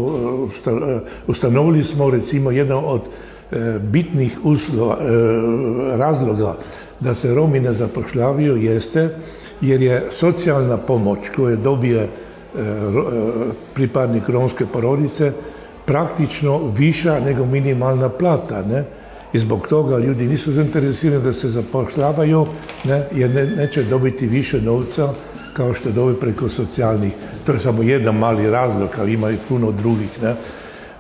ustanovili 1.28 1.84
smo 1.84 2.10
recimo 2.10 2.52
jedan 2.52 2.82
od 2.86 3.02
bitnih 3.82 4.38
uslova, 4.44 4.98
razloga 5.96 6.56
da 7.00 7.14
se 7.14 7.34
Romi 7.34 7.60
ne 7.60 7.74
zapošljavaju 7.74 8.58
jeste 8.58 9.10
jer 9.62 9.82
je 9.82 10.08
socijalna 10.12 10.78
pomoć 10.78 11.20
koju 11.36 11.58
dobije 11.58 12.02
e, 12.02 12.08
e, 12.60 12.64
pripadnik 13.74 14.30
romske 14.30 14.66
porodice 14.66 15.32
praktično 15.86 16.72
viša 16.78 17.20
nego 17.20 17.46
minimalna 17.46 18.10
plata, 18.10 18.62
ne? 18.62 18.86
I 19.34 19.40
zbog 19.40 19.68
toga 19.68 19.98
ljudi 19.98 20.28
nisu 20.28 20.52
zainteresirani 20.52 21.24
da 21.24 21.34
se 21.34 21.50
zapošljavaju, 21.50 22.46
ne? 22.84 23.08
jer 23.12 23.30
ne, 23.30 23.46
neće 23.46 23.84
dobiti 23.84 24.28
više 24.28 24.62
novca 24.62 25.14
kao 25.54 25.74
što 25.74 25.92
dobije 25.92 26.20
preko 26.20 26.50
socijalnih. 26.50 27.14
To 27.46 27.52
je 27.52 27.60
samo 27.60 27.84
jedan 27.84 28.16
mali 28.16 28.50
razlog, 28.50 28.90
ali 29.00 29.14
ima 29.14 29.32
i 29.32 29.38
puno 29.50 29.72
drugih. 29.72 30.22
Ne? 30.22 30.36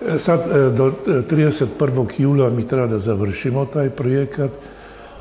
E, 0.07 0.19
sad, 0.19 0.39
do 0.75 0.93
31. 1.05 2.07
jula 2.17 2.49
mi 2.49 2.67
treba 2.67 2.87
da 2.87 2.99
završimo 2.99 3.65
taj 3.65 3.89
projekat, 3.89 4.51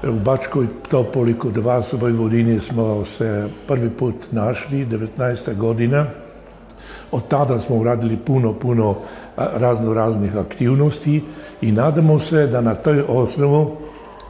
u 0.08 0.12
Bačkoj 0.12 0.66
Topoli 0.90 1.34
kod 1.34 1.56
vas 1.56 1.92
u 1.92 1.96
Vojvodini 1.96 2.60
smo 2.60 3.04
se 3.04 3.48
prvi 3.68 3.90
put 3.90 4.14
našli, 4.30 4.86
19. 4.86 5.56
godina. 5.56 6.06
Od 7.12 7.28
tada 7.28 7.58
smo 7.60 7.76
uradili 7.76 8.16
puno, 8.16 8.52
puno 8.52 8.96
razno 9.36 9.94
raznih 9.94 10.36
aktivnosti 10.36 11.22
i 11.60 11.72
nadamo 11.72 12.18
se 12.18 12.46
da 12.46 12.60
na 12.60 12.74
toj 12.74 13.04
osnovu 13.08 13.76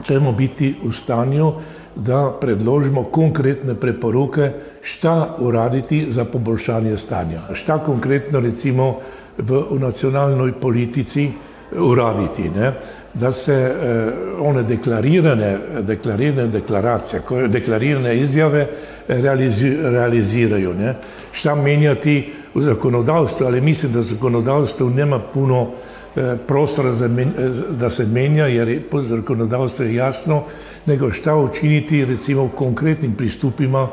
ćemo 0.05 0.33
biti 0.33 0.75
u 0.85 0.93
stanju 0.93 1.53
da 1.97 2.33
predložimo 2.41 3.05
konkretne 3.05 3.75
preporuke 3.75 4.53
šta 4.83 5.37
uraditi 5.39 6.07
za 6.11 6.25
poboljšanje 6.25 6.97
stanja. 6.99 7.41
Šta 7.53 7.79
konkretno 7.79 8.41
recimo 8.41 8.99
v, 9.39 9.63
u 9.71 9.79
nacionalnoj 9.79 10.53
politici 10.53 11.31
uraditi, 11.79 12.51
ne? 12.51 12.73
da 13.15 13.33
se 13.33 13.53
eh, 13.55 14.13
one 14.41 14.63
deklarirane, 14.63 15.59
deklarirane 15.81 16.47
deklaracije, 16.47 17.23
deklarirane 17.49 18.17
izjave 18.19 18.67
realizi, 19.09 19.77
realiziraju. 19.83 20.75
Ne? 20.75 20.95
Šta 21.33 21.55
menjati 21.55 22.33
u 22.55 22.61
zakonodavstvu, 22.61 23.47
ali 23.47 23.61
mislim 23.61 23.93
da 23.93 24.03
zakonodavstvo 24.03 24.91
nema 24.91 25.19
puno 25.19 25.71
eh, 26.17 26.37
prostora 26.47 26.93
za 26.93 27.09
men, 27.09 27.33
da 27.71 27.91
se 27.91 28.07
menja, 28.07 28.47
jer 28.47 28.69
je, 28.69 28.83
zakonodavstvo 29.09 29.85
je 29.85 29.95
jasno, 29.95 30.43
nego 30.87 31.11
šta 31.11 31.37
učiniti 31.37 32.05
recimo 32.05 32.45
u 32.45 32.49
konkretnim 32.49 33.15
pristupima 33.15 33.89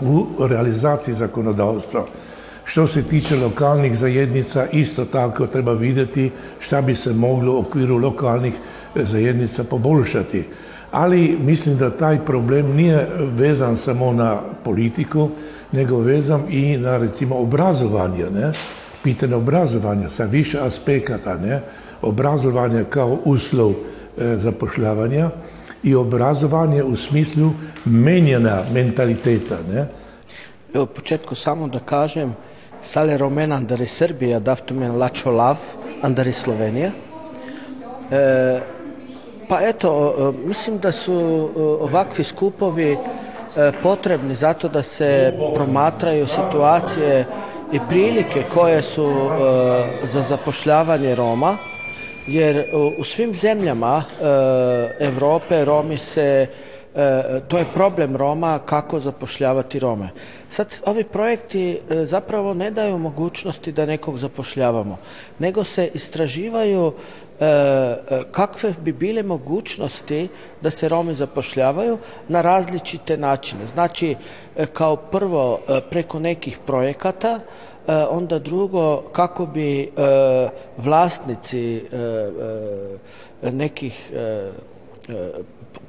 u 0.00 0.26
realizaciji 0.46 1.14
zakonodavstva. 1.14 2.04
Što 2.64 2.86
se 2.86 3.02
tiče 3.02 3.36
lokalnih 3.36 3.98
zajednica, 3.98 4.66
isto 4.72 5.04
tako 5.04 5.46
treba 5.46 5.72
vidjeti 5.72 6.30
šta 6.60 6.82
bi 6.82 6.94
se 6.94 7.12
moglo 7.12 7.54
u 7.54 7.58
okviru 7.58 7.96
lokalnih 7.96 8.54
e, 8.96 9.04
zajednica 9.04 9.64
poboljšati. 9.64 10.44
Ali 10.90 11.38
mislim 11.40 11.76
da 11.76 11.96
taj 11.96 12.24
problem 12.24 12.76
nije 12.76 13.08
vezan 13.20 13.76
samo 13.76 14.12
na 14.12 14.40
politiku, 14.64 15.30
nego 15.72 15.98
vezan 15.98 16.42
i 16.48 16.76
na 16.76 16.96
recimo 16.96 17.36
obrazovanje, 17.38 18.30
ne? 18.30 18.52
pitanje 19.02 19.34
obrazovanja 19.34 20.08
sa 20.08 20.24
više 20.24 20.58
aspekata, 20.60 21.34
ne? 21.34 21.62
obrazovanje 22.02 22.84
kao 22.84 23.18
uslov 23.24 23.72
e, 24.18 24.36
zapošljavanja 24.36 25.30
i 25.82 25.94
obrazovanje 25.94 26.82
u 26.82 26.96
smislu 26.96 27.50
menjena 27.84 28.62
mentaliteta. 28.72 29.58
Ne? 29.72 29.86
Evo, 30.74 30.86
početku 30.86 31.34
samo 31.34 31.68
da 31.68 31.78
kažem, 31.78 32.34
Sale 32.84 33.16
Romen 33.18 33.52
andari 33.52 33.86
Srbija, 33.86 34.38
daftumen 34.38 34.98
Lačo 34.98 35.30
Lav 35.30 35.56
andari 36.02 36.32
Slovenija. 36.32 36.90
E, 38.10 38.60
pa 39.48 39.60
eto, 39.60 40.14
mislim 40.44 40.78
da 40.78 40.92
su 40.92 41.48
ovakvi 41.80 42.24
skupovi 42.24 42.92
e, 42.92 42.96
potrebni 43.82 44.34
zato 44.34 44.68
da 44.68 44.82
se 44.82 45.32
promatraju 45.54 46.26
situacije 46.26 47.24
i 47.72 47.78
prilike 47.88 48.44
koje 48.54 48.82
su 48.82 49.06
e, 49.06 50.06
za 50.06 50.22
zapošljavanje 50.22 51.14
Roma, 51.14 51.56
jer 52.26 52.64
u 52.98 53.04
svim 53.04 53.34
zemljama 53.34 54.04
Evrope 55.00 55.64
Romi 55.64 55.98
se 55.98 56.46
E, 56.94 57.40
to 57.48 57.58
je 57.58 57.64
problem 57.74 58.16
Roma, 58.16 58.58
kako 58.58 59.00
zapošljavati 59.00 59.78
Rome. 59.78 60.08
Sad, 60.48 60.80
ovi 60.86 61.04
projekti 61.04 61.80
e, 61.90 62.04
zapravo 62.06 62.54
ne 62.54 62.70
daju 62.70 62.98
mogućnosti 62.98 63.72
da 63.72 63.86
nekog 63.86 64.18
zapošljavamo, 64.18 64.98
nego 65.38 65.64
se 65.64 65.90
istraživaju 65.94 66.92
e, 67.40 67.96
kakve 68.32 68.74
bi 68.80 68.92
bile 68.92 69.22
mogućnosti 69.22 70.28
da 70.60 70.70
se 70.70 70.88
Romi 70.88 71.14
zapošljavaju 71.14 71.98
na 72.28 72.42
različite 72.42 73.16
načine. 73.16 73.66
Znači, 73.66 74.16
kao 74.72 74.96
prvo 74.96 75.60
preko 75.90 76.18
nekih 76.18 76.58
projekata, 76.66 77.40
onda 78.10 78.38
drugo 78.38 79.02
kako 79.12 79.46
bi 79.46 79.90
vlasnici 80.76 81.82
nekih 83.42 84.12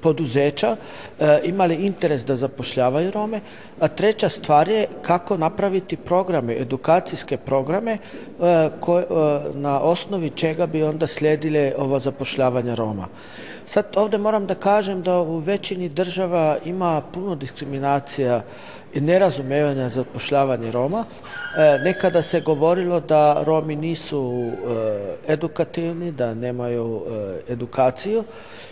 poduzeća 0.01 0.75
e, 1.19 1.39
imali 1.43 1.75
interes 1.75 2.25
da 2.25 2.35
zapošljavaju 2.35 3.11
Rome, 3.11 3.41
a 3.79 3.87
treća 3.87 4.29
stvar 4.29 4.67
je 4.67 4.87
kako 5.01 5.37
napraviti 5.37 5.97
programe, 5.97 6.55
edukacijske 6.61 7.37
programe 7.37 7.91
e, 7.91 7.99
koje, 8.79 9.03
e, 9.03 9.07
na 9.53 9.79
osnovi 9.79 10.29
čega 10.29 10.65
bi 10.65 10.83
onda 10.83 11.07
slijedile 11.07 11.73
ovo 11.77 11.99
zapošljavanje 11.99 12.75
Roma. 12.75 13.07
Sad 13.65 13.85
ovde 13.95 14.17
moram 14.17 14.47
da 14.47 14.55
kažem 14.55 15.01
da 15.01 15.19
u 15.19 15.37
većini 15.37 15.89
država 15.89 16.57
ima 16.65 17.01
puno 17.13 17.35
diskriminacija 17.35 18.41
i 18.93 19.01
nerazumevanja 19.01 19.89
za 19.89 19.89
zapošljavanje 19.89 20.71
Roma. 20.71 21.03
E, 21.57 21.79
nekada 21.83 22.21
se 22.21 22.41
govorilo 22.41 22.99
da 22.99 23.43
Romi 23.43 23.75
nisu 23.75 24.33
e, 24.33 25.33
edukativni, 25.33 26.11
da 26.11 26.33
nemaju 26.33 27.01
e, 27.07 27.53
edukaciju 27.53 28.23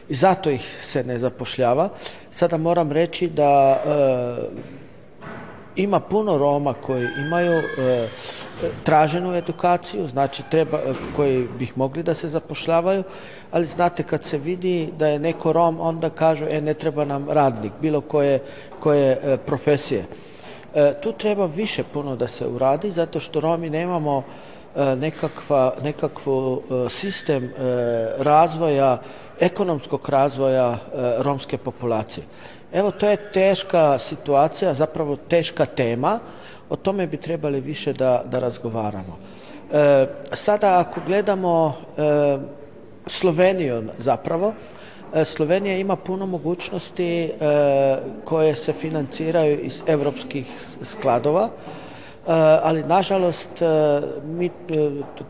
i 0.10 0.16
zato 0.16 0.50
ih 0.50 0.78
se 0.82 1.04
ne 1.04 1.20
zapošljava. 1.20 1.90
Sada 2.32 2.58
moram 2.58 2.92
reći 2.92 3.28
da 3.28 3.80
ima 5.76 6.00
puno 6.00 6.38
Roma 6.38 6.74
koji 6.74 7.08
imaju 7.18 7.52
e, 7.54 8.08
traženu 8.84 9.36
edukaciju, 9.36 10.08
znači 10.08 10.44
treba, 10.52 10.80
koji 11.16 11.48
bih 11.60 11.78
mogli 11.78 12.04
da 12.04 12.14
se 12.14 12.30
zapošljavaju, 12.30 13.04
ali 13.52 13.66
znate 13.66 14.04
kad 14.04 14.24
se 14.24 14.38
vidi 14.38 14.90
da 14.98 15.08
je 15.08 15.20
neko 15.20 15.54
Rom, 15.54 15.80
onda 15.80 16.10
kažu, 16.10 16.46
e, 16.50 16.62
ne 16.62 16.74
treba 16.74 17.06
nam 17.06 17.30
radnik, 17.30 17.74
bilo 17.82 18.02
koje, 18.02 18.40
koje 18.80 19.20
e, 19.24 19.38
profesije. 19.38 20.06
E, 20.76 20.94
tu 21.02 21.12
treba 21.12 21.46
više 21.46 21.84
puno 21.84 22.16
da 22.16 22.28
se 22.28 22.48
uradi, 22.48 22.92
zato 22.92 23.20
što 23.20 23.40
Romi 23.40 23.70
nemamo 23.70 24.24
e, 24.76 24.96
nekakva, 24.96 25.74
nekakvu 25.84 26.62
e, 26.86 26.90
sistem 26.90 27.52
razvoja, 28.18 29.02
ekonomskog 29.40 30.10
razvoja 30.10 30.78
romske 31.20 31.58
populacije. 31.58 32.24
Evo, 32.74 32.92
to 32.92 33.10
je 33.10 33.18
teška 33.18 34.00
situacija, 34.00 34.74
zapravo 34.74 35.16
teška 35.16 35.66
tema, 35.66 36.20
o 36.70 36.76
tome 36.76 37.08
bi 37.08 37.18
trebali 37.18 37.62
više 37.62 37.94
da, 37.94 38.24
da 38.26 38.40
razgovaramo. 38.40 39.18
E, 39.74 40.08
sada 40.32 40.80
ako 40.80 41.00
gledamo 41.06 41.76
e, 41.98 42.38
Sloveniju 43.08 43.84
zapravo, 43.98 44.54
e, 45.14 45.26
Slovenija 45.26 45.78
ima 45.78 45.96
puno 45.96 46.26
mogućnosti 46.26 47.24
e, 47.24 47.32
koje 48.26 48.56
se 48.56 48.74
financiraju 48.74 49.60
iz 49.60 49.84
evropskih 49.88 50.46
skladova, 50.84 51.44
e, 51.44 51.50
ali 52.64 52.84
nažalost 52.84 53.62
e, 53.62 53.66
mi, 54.26 54.50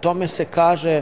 tome 0.02 0.28
se 0.28 0.46
kaže 0.46 1.02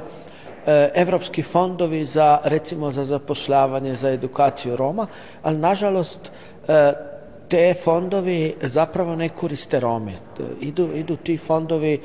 evropski 0.93 1.43
fondovi 1.43 2.05
za 2.05 2.39
recimo 2.43 2.91
za 2.91 3.05
zapošljavanje, 3.05 3.95
za 3.95 4.09
edukaciju 4.09 4.75
Roma, 4.75 5.07
ali 5.43 5.57
nažalost 5.57 6.31
te 7.51 7.73
fondovi 7.83 8.55
zapravo 8.61 9.15
ne 9.15 9.29
koriste 9.29 9.79
Rome. 9.79 10.13
Idu, 10.61 10.89
idu 10.95 11.15
ti 11.15 11.37
fondovi 11.37 11.93
e, 11.93 12.01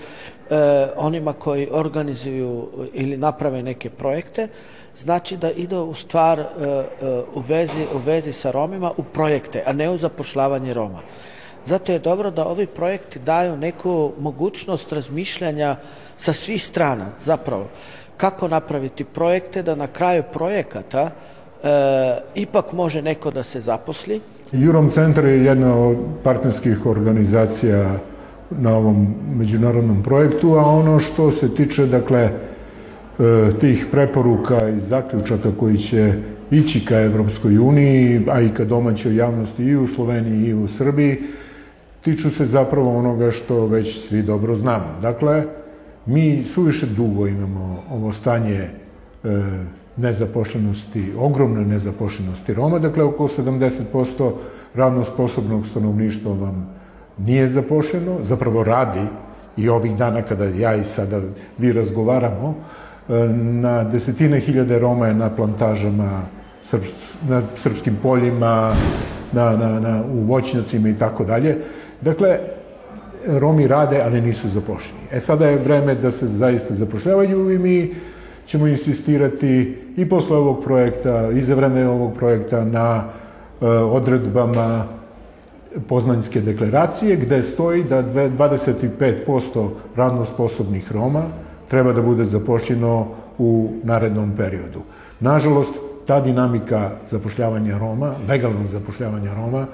onima 0.97 1.33
koji 1.33 1.69
organizuju 1.71 2.69
ili 2.93 3.17
naprave 3.17 3.63
neke 3.63 3.91
projekte, 3.91 4.49
znači 4.97 5.37
da 5.37 5.51
idu 5.51 5.79
u 5.79 5.95
stvar 5.95 6.41
u, 7.35 7.41
vezi, 7.41 7.87
u 7.95 7.99
vezi 7.99 8.33
sa 8.33 8.51
Romima 8.51 8.93
u 8.97 9.03
projekte, 9.03 9.63
a 9.67 9.73
ne 9.73 9.91
u 9.91 9.99
zapošljavanje 9.99 10.75
Roma. 10.75 11.01
Zato 11.67 11.93
je 11.93 11.99
dobro 11.99 12.31
da 12.31 12.47
ovi 12.47 12.67
projekti 12.67 13.19
daju 13.19 13.57
neku 13.57 14.13
mogućnost 14.19 14.93
razmišljanja 14.93 15.77
sa 16.17 16.33
svih 16.33 16.65
strana, 16.65 17.07
zapravo. 17.23 17.69
Kako 18.17 18.49
napraviti 18.49 19.05
projekte 19.05 19.63
da 19.63 19.75
na 19.75 19.87
kraju 19.87 20.23
projekata 20.33 21.11
e, 21.11 21.11
ipak 22.35 22.73
može 22.73 23.03
neko 23.03 23.31
da 23.31 23.43
se 23.43 23.61
zaposli, 23.61 24.21
Jurom 24.53 24.91
centar 24.91 25.25
je 25.25 25.45
jedna 25.45 25.79
od 25.79 25.97
partnerskih 26.23 26.87
organizacija 26.87 27.99
na 28.51 28.77
ovom 28.77 29.15
međunarodnom 29.35 30.03
projektu, 30.03 30.55
a 30.55 30.63
ono 30.63 30.99
što 30.99 31.33
se 31.33 31.55
tiče, 31.55 31.87
dakle, 31.87 32.21
e, 32.21 32.31
tih 33.61 33.87
preporuka 33.91 34.69
i 34.69 34.81
zaključaka 34.81 35.49
koji 35.61 35.79
će 35.79 36.13
ići 36.51 36.85
ka 36.85 37.01
Evropskoj 37.01 37.59
uniji, 37.59 38.23
a 38.31 38.41
i 38.41 38.49
ka 38.49 38.65
domaćoj 38.65 39.17
javnosti 39.17 39.63
i 39.63 39.77
u 39.77 39.89
Sloveniji 39.89 40.49
i 40.49 40.55
u 40.55 40.69
Srbiji, 40.69 41.23
tiču 42.01 42.31
se 42.31 42.45
zapravo 42.45 42.99
onoga 42.99 43.31
što 43.31 43.67
već 43.67 44.09
svi 44.09 44.23
dobro 44.23 44.55
znamo. 44.55 44.99
Dakle, 45.03 45.43
mi 46.07 46.45
suviše 46.45 46.87
dugo 46.87 47.27
imamo 47.27 47.83
ovo 47.91 48.13
stanje 48.13 48.59
e, 48.59 48.69
nezapošljenosti, 49.97 51.13
ogromne 51.19 51.65
nezapošljenosti 51.65 52.55
Roma, 52.55 52.79
dakle 52.79 53.05
oko 53.05 53.29
70% 53.29 54.33
radno 54.75 55.05
sposobnog 55.05 55.67
stanovništva 55.67 56.33
vam 56.33 56.69
nije 57.19 57.47
zapošljeno, 57.49 58.19
zapravo 58.23 58.65
radi 58.65 59.01
i 59.57 59.69
ovih 59.69 59.97
dana 59.97 60.23
kada 60.23 60.45
ja 60.45 60.75
i 60.75 60.85
sada 60.85 61.21
vi 61.59 61.73
razgovaramo, 61.73 62.55
e, 63.09 63.13
na 63.35 63.85
desetine 63.85 64.41
hiljade 64.41 64.79
Roma 64.79 65.07
je 65.07 65.15
na 65.15 65.31
plantažama, 65.31 66.23
na 67.29 67.43
srpskim 67.57 67.97
poljima, 68.03 68.73
na, 69.33 69.57
na, 69.57 69.81
na, 69.81 70.03
u 70.13 70.25
voćnjacima 70.25 70.89
i 70.89 70.97
tako 70.97 71.25
dalje. 71.25 71.59
Dakle, 72.01 72.39
Romi 73.27 73.67
rade, 73.67 74.01
ali 74.03 74.21
nisu 74.21 74.49
zapošljeni. 74.49 75.01
E 75.13 75.21
sada 75.21 75.49
je 75.49 75.59
vreme 75.59 75.95
da 75.95 76.11
se 76.11 76.27
zaista 76.27 76.75
zapošljavaju 76.75 77.51
i 77.51 77.59
mi 77.59 77.95
ćemo 78.47 78.67
insistirati 78.67 79.79
i 79.97 80.09
posle 80.09 80.37
ovog 80.37 80.65
projekta, 80.65 81.31
i 81.31 81.43
za 81.43 81.55
vreme 81.55 81.89
ovog 81.89 82.15
projekta 82.15 82.65
na 82.65 83.05
e, 83.61 83.67
odredbama 83.69 84.87
Poznanjske 85.89 86.41
deklaracije, 86.41 87.17
gde 87.17 87.43
stoji 87.43 87.85
da 87.85 88.03
25% 88.03 89.69
radno 89.97 90.25
sposobnih 90.25 90.93
Roma 90.93 91.23
treba 91.69 91.93
da 91.93 92.03
bude 92.03 92.25
zapošljeno 92.25 93.07
u 93.39 93.73
narednom 93.83 94.33
periodu. 94.37 94.83
Nažalost, 95.21 95.75
ta 96.07 96.21
dinamika 96.21 96.91
zapošljavanja 97.11 97.79
Roma, 97.79 98.15
legalnog 98.29 98.67
zapošljavanja 98.67 99.35
Roma, 99.35 99.67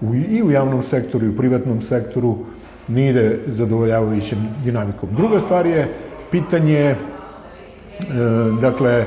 u, 0.00 0.14
i 0.14 0.42
u 0.42 0.50
javnom 0.50 0.82
sektoru 0.82 1.26
i 1.26 1.28
u 1.28 1.36
privatnom 1.36 1.80
sektoru 1.80 2.38
nije 2.88 3.40
zadovoljavajućim 3.46 4.38
dinamikom. 4.64 5.08
Druga 5.12 5.40
stvar 5.40 5.66
je 5.66 5.88
pitanje 6.30 6.96
E, 8.00 8.60
dakle, 8.60 8.90
e, 8.90 9.06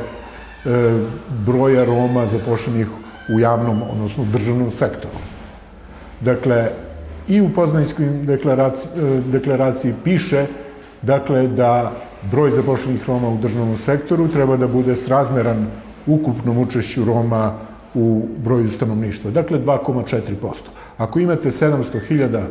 broja 1.46 1.86
Roma 1.86 2.26
zapošljenih 2.26 2.88
u 3.36 3.40
javnom, 3.40 3.82
odnosno 3.92 4.26
državnom 4.32 4.72
sektoru. 4.72 5.18
Dakle, 6.22 6.70
i 7.28 7.42
u 7.42 7.50
poznanjskoj 7.56 8.06
deklaraciji, 8.06 8.92
e, 9.04 9.22
deklaraciji 9.32 9.94
piše 10.04 10.46
dakle, 11.02 11.48
da 11.48 11.92
broj 12.32 12.50
zapošljenih 12.50 13.08
Roma 13.08 13.30
u 13.30 13.38
državnom 13.38 13.78
sektoru 13.78 14.28
treba 14.28 14.58
da 14.58 14.68
bude 14.68 14.96
srazmeran 14.96 15.68
ukupnom 16.08 16.58
učešću 16.58 17.06
Roma 17.06 17.54
u 17.94 18.26
broju 18.38 18.70
stanovništva. 18.70 19.32
Dakle, 19.32 19.60
2,4%. 19.60 20.70
Ako 20.98 21.20
imate 21.20 21.52
700.000 21.52 22.42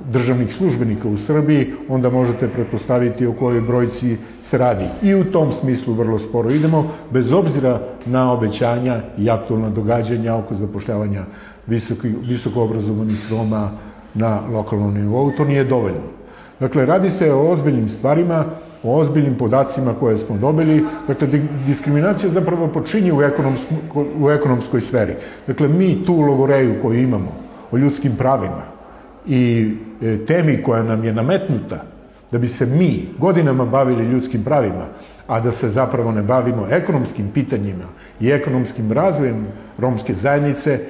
državnih 0.00 0.54
službenika 0.54 1.08
u 1.08 1.18
Srbiji, 1.18 1.72
onda 1.88 2.10
možete 2.10 2.48
pretpostaviti 2.48 3.26
o 3.26 3.32
kojoj 3.32 3.60
brojci 3.60 4.16
se 4.42 4.58
radi. 4.58 4.84
I 5.02 5.14
u 5.14 5.24
tom 5.24 5.52
smislu 5.52 5.94
vrlo 5.94 6.18
sporo 6.18 6.50
idemo, 6.50 6.90
bez 7.10 7.32
obzira 7.32 7.80
na 8.06 8.32
obećanja 8.32 9.00
i 9.18 9.30
aktualna 9.30 9.70
događanja 9.70 10.34
oko 10.34 10.54
zapošljavanja 10.54 11.24
visoko, 11.66 12.08
visoko 12.28 12.62
obrazovanih 12.62 13.30
Roma 13.30 13.70
na 14.14 14.40
lokalnom 14.52 14.94
nivou. 14.94 15.30
To 15.36 15.44
nije 15.44 15.64
dovoljno. 15.64 16.18
Dakle, 16.60 16.86
radi 16.86 17.10
se 17.10 17.32
o 17.32 17.50
ozbiljnim 17.50 17.88
stvarima, 17.88 18.44
o 18.82 18.98
ozbiljnim 18.98 19.34
podacima 19.34 19.94
koje 20.00 20.18
smo 20.18 20.36
dobili. 20.36 20.84
Dakle, 21.06 21.28
diskriminacija 21.66 22.30
zapravo 22.30 22.68
počinje 22.68 23.12
u, 23.12 23.22
ekonomsku, 23.22 23.74
u 24.20 24.30
ekonomskoj 24.30 24.80
sferi. 24.80 25.12
Dakle, 25.46 25.68
mi 25.68 26.04
tu 26.04 26.20
logoreju 26.20 26.82
koju 26.82 27.02
imamo 27.02 27.32
o 27.72 27.76
ljudskim 27.76 28.16
pravima, 28.16 28.77
i 29.26 29.72
e, 30.02 30.24
temi 30.26 30.62
koja 30.62 30.82
nam 30.82 31.04
je 31.04 31.12
nametnuta, 31.12 31.84
da 32.32 32.38
bi 32.38 32.48
se 32.48 32.66
mi 32.66 33.08
godinama 33.18 33.64
bavili 33.64 34.04
ljudskim 34.04 34.44
pravima, 34.44 34.86
a 35.26 35.40
da 35.40 35.52
se 35.52 35.68
zapravo 35.68 36.12
ne 36.12 36.22
bavimo 36.22 36.66
ekonomskim 36.70 37.30
pitanjima 37.34 37.84
i 38.20 38.30
ekonomskim 38.30 38.92
razvojem 38.92 39.46
romske 39.78 40.14
zajednice, 40.14 40.80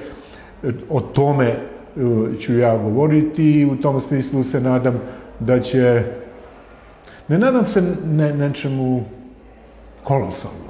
e, 0.63 0.71
o 0.89 1.01
tome 1.01 1.45
e, 1.45 1.55
ću 2.39 2.57
ja 2.57 2.77
govoriti 2.77 3.59
i 3.59 3.65
u 3.65 3.75
tom 3.75 4.01
smislu 4.01 4.43
se 4.43 4.61
nadam 4.61 4.99
da 5.39 5.59
će, 5.59 6.03
ne 7.27 7.37
nadam 7.37 7.67
se 7.67 7.83
ne, 8.05 8.33
nečemu 8.33 9.05
kolosalno, 10.03 10.69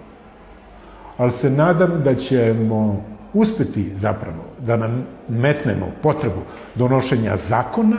ali 1.18 1.32
se 1.32 1.50
nadam 1.50 2.02
da 2.04 2.16
ćemo 2.16 3.04
uspeti 3.34 3.96
zapravo 3.96 4.44
da 4.60 4.78
nam 4.78 5.06
metnemo 5.30 5.92
potrebu 6.02 6.42
donošenja 6.76 7.38
zakona 7.38 7.98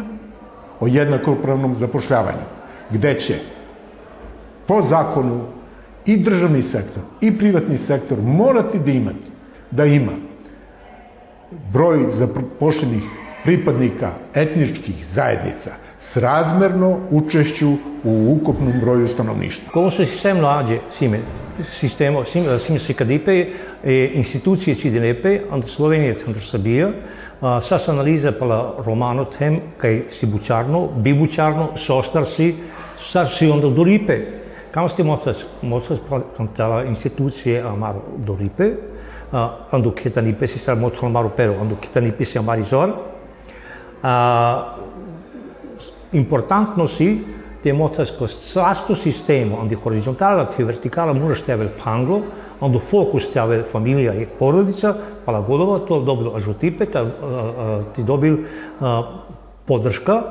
o 0.81 0.87
jednakopravnom 0.87 1.75
zapošljavanju, 1.75 2.47
gde 2.91 3.15
će 3.15 3.35
po 4.67 4.83
zakonu 4.83 5.41
i 6.07 6.17
državni 6.17 6.63
sektor 6.63 7.03
i 7.21 7.39
privatni 7.39 7.79
sektor 7.79 8.19
morati 8.23 8.79
da 8.79 8.91
imati, 8.91 9.31
da 9.71 9.85
ima 9.85 10.13
broj 11.73 12.07
zapošljenih 12.09 13.03
pripadnika 13.45 14.11
etničkih 14.35 15.07
zajednica 15.07 15.71
srazmerno 16.01 16.99
učešću 17.11 17.71
u 18.05 18.39
ukupnom 18.41 18.73
broju 18.81 19.09
stanovništva. 19.09 19.73
Como 19.73 19.91
se 19.91 20.07
sistem 20.07 20.41
nađe 20.41 20.79
sime, 20.91 21.21
sistemo, 21.65 22.25
sim, 22.25 22.45
sim 22.59 22.79
se 22.79 22.95
kadipe, 22.95 23.47
e, 23.85 24.11
institucije 24.15 24.77
cidinepe, 24.77 25.41
ant 25.53 25.65
Slovenije, 25.65 26.17
ant 26.27 26.37
Srbija, 26.43 26.91
sas 27.61 27.89
analiza 27.89 28.33
pala 28.33 28.75
romano 28.87 29.25
tem, 29.25 29.61
kaj 29.79 30.03
si 30.09 30.27
bučarno, 30.27 30.89
bi 30.97 31.15
bučarno, 31.15 31.71
sostar 31.77 32.27
si, 32.27 32.55
sar 32.99 33.29
si 33.29 33.51
onda 33.51 33.69
doripe. 33.69 34.19
Kam 34.71 34.89
ste 34.89 35.05
motas, 35.05 35.47
motas 35.63 35.99
kantala 36.37 36.85
institucije 36.85 37.63
amaro 37.63 38.03
doripe, 38.17 38.71
ando 39.71 39.91
ketanipe 39.91 40.47
si 40.47 40.59
sar 40.59 40.77
motas 40.77 41.03
amaro 41.03 41.31
pero, 41.37 41.55
ando 41.61 41.77
ketanipe 41.81 42.25
si 42.25 42.39
amari 42.39 42.63
zor, 42.63 42.93
importantno 46.13 46.87
si 46.87 47.25
te 47.63 47.73
motas 47.73 48.11
ko 48.17 48.27
sasto 48.29 48.95
sistemo, 48.95 49.59
andi 49.61 49.77
horizontala 49.77 50.47
ti 50.49 50.65
vertikala 50.65 51.13
moraš 51.13 51.43
tebe 51.45 51.69
panglo, 51.85 52.23
ando 52.61 52.79
fokus 52.81 53.29
tebe 53.33 53.63
familija 53.69 54.15
i 54.15 54.27
porodica, 54.27 54.95
pala 55.25 55.41
godova, 55.41 55.79
to 55.79 56.01
dobro 56.01 56.33
ažutipe, 56.37 56.87
ta, 56.87 57.05
ti 57.95 58.05
dobil 58.05 58.39
podrška, 59.67 60.23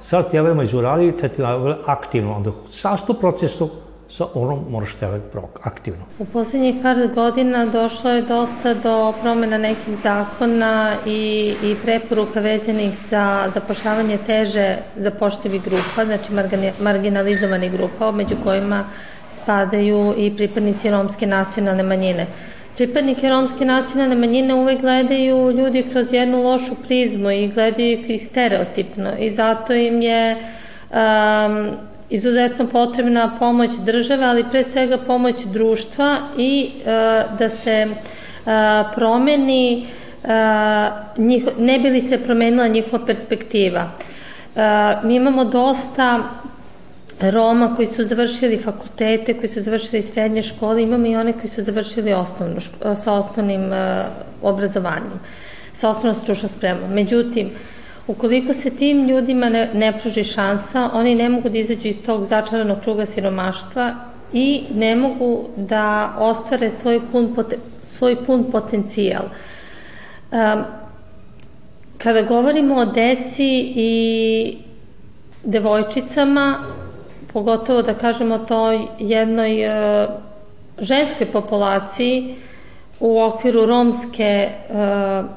sad 0.00 0.30
тя 0.30 0.42
među 0.42 0.80
radi, 0.80 1.12
te 1.12 1.28
ti 1.28 1.42
aktivno. 1.86 2.36
Onda 2.36 2.50
sašto 2.68 3.12
procesu 3.14 3.68
sa 4.10 4.26
onom 4.34 4.64
moraš 4.70 4.94
tebe 4.94 5.20
aktivno. 5.62 6.04
U 6.18 6.24
poslednjih 6.24 6.74
par 6.82 6.96
godina 7.14 7.66
došlo 7.66 8.10
je 8.10 8.22
dosta 8.22 8.74
do 8.74 9.12
promena 9.22 9.58
nekih 9.58 9.96
zakona 9.96 10.96
i, 11.06 11.54
i 11.62 11.74
preporuka 11.84 12.40
vezanih 12.40 12.98
za 12.98 13.48
zapošljavanje 13.54 14.18
teže 14.26 14.76
zapošljivih 14.96 15.62
grupa, 15.62 16.04
znači 16.04 16.32
marginalizovanih 16.80 17.72
grupa, 17.72 18.10
među 18.10 18.34
kojima 18.44 18.84
spadaju 19.28 20.14
i 20.16 20.36
pripadnici 20.36 20.90
romske 20.90 21.26
nacionalne 21.26 21.82
manjine. 21.82 22.26
Pripadnike 22.76 23.28
romske 23.28 23.64
nacionalne 23.64 24.16
manjine 24.16 24.54
uvek 24.54 24.80
gledaju 24.80 25.50
ljudi 25.50 25.86
kroz 25.92 26.12
jednu 26.12 26.42
lošu 26.42 26.74
prizmu 26.86 27.30
i 27.30 27.48
gledaju 27.48 28.04
ih 28.08 28.26
stereotipno 28.26 29.10
i 29.18 29.30
zato 29.30 29.74
im 29.74 30.02
je 30.02 30.36
um, 30.90 31.89
izuzetno 32.10 32.66
potrebna 32.66 33.36
pomoć 33.38 33.70
države, 33.84 34.24
ali 34.24 34.44
pre 34.50 34.64
svega 34.64 34.98
pomoć 34.98 35.44
društva 35.44 36.18
i 36.36 36.70
uh, 36.74 36.84
da 37.38 37.48
se 37.48 37.86
uh, 37.86 38.52
promeni 38.94 39.86
uh, 40.22 40.30
njih, 41.18 41.44
ne 41.58 41.78
bi 41.78 41.90
li 41.90 42.00
se 42.00 42.18
promenila 42.18 42.68
njihova 42.68 43.06
perspektiva. 43.06 43.90
Uh, 44.54 44.62
mi 45.04 45.14
imamo 45.14 45.44
dosta 45.44 46.20
Roma 47.20 47.76
koji 47.76 47.86
su 47.86 48.04
završili 48.04 48.58
fakultete, 48.58 49.34
koji 49.34 49.48
su 49.48 49.60
završili 49.60 50.02
srednje 50.02 50.42
škole, 50.42 50.82
imamo 50.82 51.06
i 51.06 51.16
one 51.16 51.32
koji 51.32 51.48
su 51.48 51.62
završili 51.62 52.12
osnovnu, 52.12 52.60
sa 52.96 53.12
osnovnim 53.12 53.72
uh, 53.72 53.76
obrazovanjem, 54.42 55.20
sa 55.72 55.90
osnovnom 55.90 56.22
stručnom 56.22 56.50
spremom. 56.50 56.92
Međutim, 56.92 57.50
ukoliko 58.10 58.54
se 58.54 58.70
tim 58.76 59.08
ljudima 59.08 59.48
ne, 59.48 59.68
ne 59.74 59.92
pruži 59.98 60.24
šansa, 60.24 60.90
oni 60.92 61.14
ne 61.14 61.28
mogu 61.28 61.48
da 61.48 61.58
izađu 61.58 61.88
iz 61.88 61.98
tog 62.06 62.24
začaranog 62.24 62.80
kruga 62.80 63.06
siromaštva 63.06 63.94
i 64.32 64.64
ne 64.74 64.96
mogu 64.96 65.48
da 65.56 66.14
ostvare 66.18 66.70
svoj 66.70 67.00
pun, 67.12 67.34
pot, 67.34 67.54
svoj 67.82 68.16
pun 68.26 68.44
potencijal. 68.52 69.22
Um, 70.30 70.64
kada 71.98 72.22
govorimo 72.22 72.74
o 72.74 72.84
deci 72.84 73.72
i 73.76 74.56
devojčicama, 75.44 76.64
pogotovo 77.32 77.82
da 77.82 77.94
kažemo 77.94 78.38
toj 78.38 78.86
jednoj 78.98 79.62
e, 79.64 80.08
ženskoj 80.78 81.26
populaciji 81.32 82.34
u 83.00 83.20
okviru 83.20 83.66
romske 83.66 84.24
e, 84.24 84.50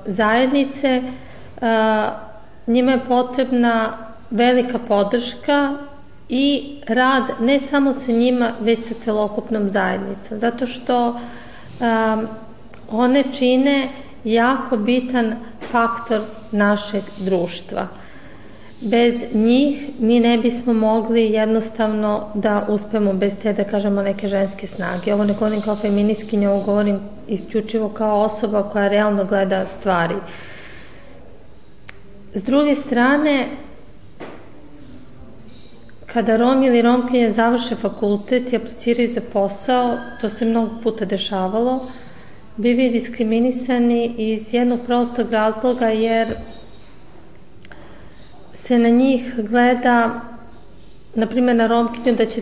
zajednice, 0.05 0.87
e, 0.87 1.03
njima 2.67 2.91
je 2.91 3.05
potrebna 3.07 3.97
velika 4.31 4.79
podrška 4.79 5.73
i 6.29 6.75
rad 6.87 7.23
ne 7.39 7.59
samo 7.59 7.93
sa 7.93 8.11
njima, 8.11 8.51
već 8.61 8.79
sa 8.87 8.93
celokupnom 8.93 9.69
zajednicom, 9.69 10.39
zato 10.39 10.65
što 10.65 11.07
um, 11.09 12.27
one 12.89 13.23
čine 13.33 13.89
jako 14.23 14.77
bitan 14.77 15.35
faktor 15.71 16.21
našeg 16.51 17.03
društva. 17.17 17.87
Bez 18.81 19.15
njih 19.33 19.89
mi 19.99 20.19
ne 20.19 20.37
bismo 20.37 20.73
mogli 20.73 21.21
jednostavno 21.21 22.27
da 22.33 22.65
uspemo 22.69 23.13
bez 23.13 23.37
te, 23.37 23.53
da 23.53 23.63
kažemo, 23.63 24.01
neke 24.01 24.27
ženske 24.27 24.67
snage. 24.67 25.13
Ovo 25.13 25.23
ne 25.23 25.33
govorim 25.33 25.61
kao 25.61 25.75
feminiskinja, 25.75 26.51
ovo 26.51 26.63
govorim 26.63 26.99
isključivo 27.27 27.89
kao 27.89 28.21
osoba 28.21 28.63
koja 28.63 28.87
realno 28.87 29.25
gleda 29.25 29.65
stvari. 29.65 30.15
S 32.35 32.43
druge 32.43 32.75
strane, 32.75 33.47
kada 36.05 36.37
Rom 36.37 36.63
ili 36.63 36.81
Romkinje 36.81 37.31
završe 37.31 37.75
fakultet 37.75 38.53
i 38.53 38.55
apliciraju 38.55 39.07
za 39.07 39.21
posao, 39.33 39.97
to 40.21 40.29
se 40.29 40.45
mnogo 40.45 40.81
puta 40.83 41.05
dešavalo, 41.05 41.87
bivaju 42.57 42.91
diskriminisani 42.91 44.15
iz 44.17 44.53
jednog 44.53 44.79
prostog 44.85 45.31
razloga 45.31 45.87
jer 45.87 46.35
se 48.53 48.79
na 48.79 48.89
njih 48.89 49.33
gleda 49.37 50.21
na 51.15 51.25
primjer 51.25 51.55
na 51.55 51.67
Romkinju 51.67 52.15
da 52.15 52.25
će 52.25 52.41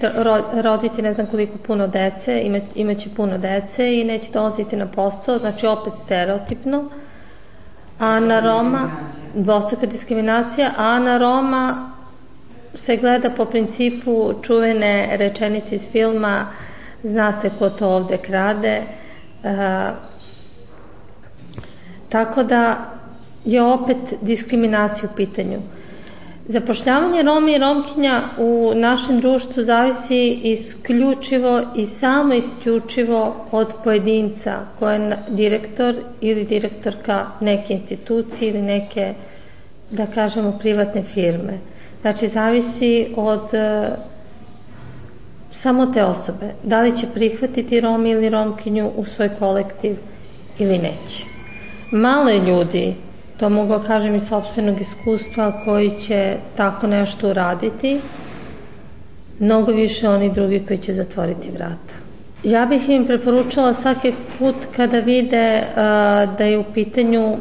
roditi 0.53 1.01
ne 1.01 1.13
znam 1.13 1.27
koliko 1.27 1.57
puno 1.57 1.87
dece, 1.87 2.41
ima, 2.43 2.59
imaće 2.75 3.09
puno 3.15 3.37
dece 3.37 3.99
i 3.99 4.03
neće 4.03 4.31
dolaziti 4.31 4.75
na 4.75 4.87
posao, 4.87 5.37
znači 5.37 5.67
opet 5.67 5.93
stereotipno. 5.93 6.89
A 8.01 8.19
na 8.19 8.39
Roma, 8.39 8.89
dvostruka 9.35 9.85
diskriminacija, 9.85 10.71
a 10.77 10.99
na 10.99 11.17
Roma 11.17 11.91
se 12.75 12.97
gleda 12.97 13.29
po 13.29 13.45
principu 13.45 14.33
čuvene 14.41 15.17
rečenice 15.17 15.75
iz 15.75 15.87
filma 15.91 16.47
zna 17.03 17.41
se 17.41 17.49
ko 17.59 17.69
to 17.69 17.89
ovde 17.89 18.17
krade. 18.17 18.81
E, 19.43 19.91
tako 22.09 22.43
da 22.43 22.91
je 23.45 23.63
opet 23.63 23.97
diskriminacija 24.21 25.09
u 25.13 25.15
pitanju. 25.15 25.59
Zapošljavanje 26.47 27.23
Roma 27.23 27.51
i 27.51 27.57
Romkinja 27.57 28.21
u 28.37 28.71
našem 28.75 29.19
društvu 29.19 29.63
zavisi 29.63 30.39
isključivo 30.43 31.61
i 31.75 31.85
samo 31.85 32.33
isključivo 32.33 33.35
od 33.51 33.73
pojedinca 33.83 34.59
koja 34.79 34.93
je 34.93 35.17
direktor 35.29 35.95
ili 36.21 36.43
direktorka 36.43 37.25
neke 37.39 37.73
institucije 37.73 38.49
ili 38.49 38.61
neke, 38.61 39.13
da 39.91 40.05
kažemo, 40.05 40.57
privatne 40.59 41.03
firme. 41.03 41.57
Znači, 42.01 42.27
zavisi 42.27 43.13
od 43.15 43.43
uh, 43.43 43.93
samo 45.51 45.85
te 45.85 46.03
osobe. 46.03 46.53
Da 46.63 46.81
li 46.81 46.97
će 46.97 47.07
prihvatiti 47.13 47.81
Rom 47.81 48.05
ili 48.05 48.29
Romkinju 48.29 48.91
u 48.95 49.05
svoj 49.05 49.29
kolektiv 49.39 49.97
ili 50.59 50.77
neće. 50.77 51.25
Malo 51.91 52.29
je 52.29 52.39
ljudi 52.39 52.95
To 53.41 53.49
mogu 53.49 53.73
da 53.73 53.83
kažem 53.83 54.15
iz 54.15 54.27
sobstvenog 54.27 54.81
iskustva 54.81 55.51
koji 55.65 55.89
će 55.99 56.37
tako 56.57 56.87
nešto 56.87 57.29
uraditi. 57.29 57.99
Mnogo 59.39 59.71
više 59.71 60.09
oni 60.09 60.29
drugi 60.33 60.59
koji 60.67 60.77
će 60.77 60.93
zatvoriti 60.93 61.51
vrata. 61.51 61.95
Ja 62.43 62.65
bih 62.65 62.89
im 62.89 63.07
preporučala 63.07 63.73
svaki 63.73 64.13
put 64.39 64.55
kada 64.75 64.99
vide 64.99 65.63
uh, 65.63 65.75
da 66.37 66.43
je 66.43 66.59
u 66.59 66.63
pitanju 66.73 67.37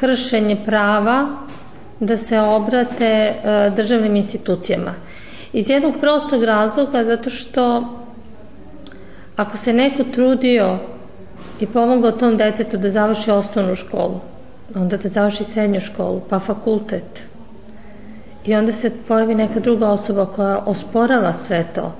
kršenje 0.00 0.56
prava 0.66 1.26
da 2.00 2.16
se 2.16 2.40
obrate 2.40 3.34
uh, 3.34 3.74
državnim 3.76 4.16
institucijama. 4.16 4.94
Iz 5.52 5.70
jednog 5.70 5.94
prostog 6.00 6.44
razloga, 6.44 7.04
zato 7.04 7.30
što 7.30 7.84
ako 9.36 9.56
se 9.56 9.72
neko 9.72 10.04
trudio 10.14 10.78
i 11.60 11.66
pomogao 11.66 12.10
tom 12.10 12.36
detetu 12.36 12.76
da 12.76 12.90
završi 12.90 13.30
osnovnu 13.30 13.74
školu, 13.74 14.20
onda 14.74 14.96
da 14.96 15.08
završi 15.08 15.44
srednju 15.44 15.80
školu, 15.80 16.20
pa 16.30 16.38
fakultet. 16.38 17.26
I 18.44 18.54
onda 18.54 18.72
se 18.72 18.92
pojavi 19.08 19.34
neka 19.34 19.60
druga 19.60 19.88
osoba 19.88 20.26
koja 20.26 20.58
osporava 20.58 21.32
sve 21.32 21.64
to. 21.74 21.92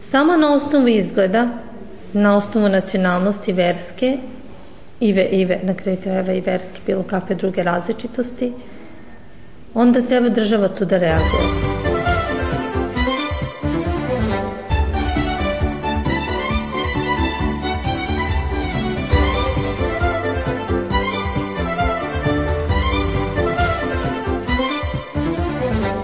Samo 0.00 0.36
na 0.36 0.54
osnovu 0.54 0.88
izgleda, 0.88 1.48
na 2.12 2.36
osnovu 2.36 2.68
nacionalnosti 2.68 3.52
verske 3.52 4.18
i, 5.00 5.12
ve, 5.12 5.24
i 5.24 5.44
ve, 5.44 5.60
na 5.62 5.74
kraju 5.74 5.98
krajeva 6.02 6.32
i 6.32 6.40
verske 6.40 6.80
bilo 6.86 7.02
kakve 7.02 7.36
druge 7.36 7.62
različitosti, 7.62 8.52
onda 9.74 10.02
treba 10.02 10.28
država 10.28 10.68
tu 10.68 10.84
da 10.84 10.98
reaguje. 10.98 11.75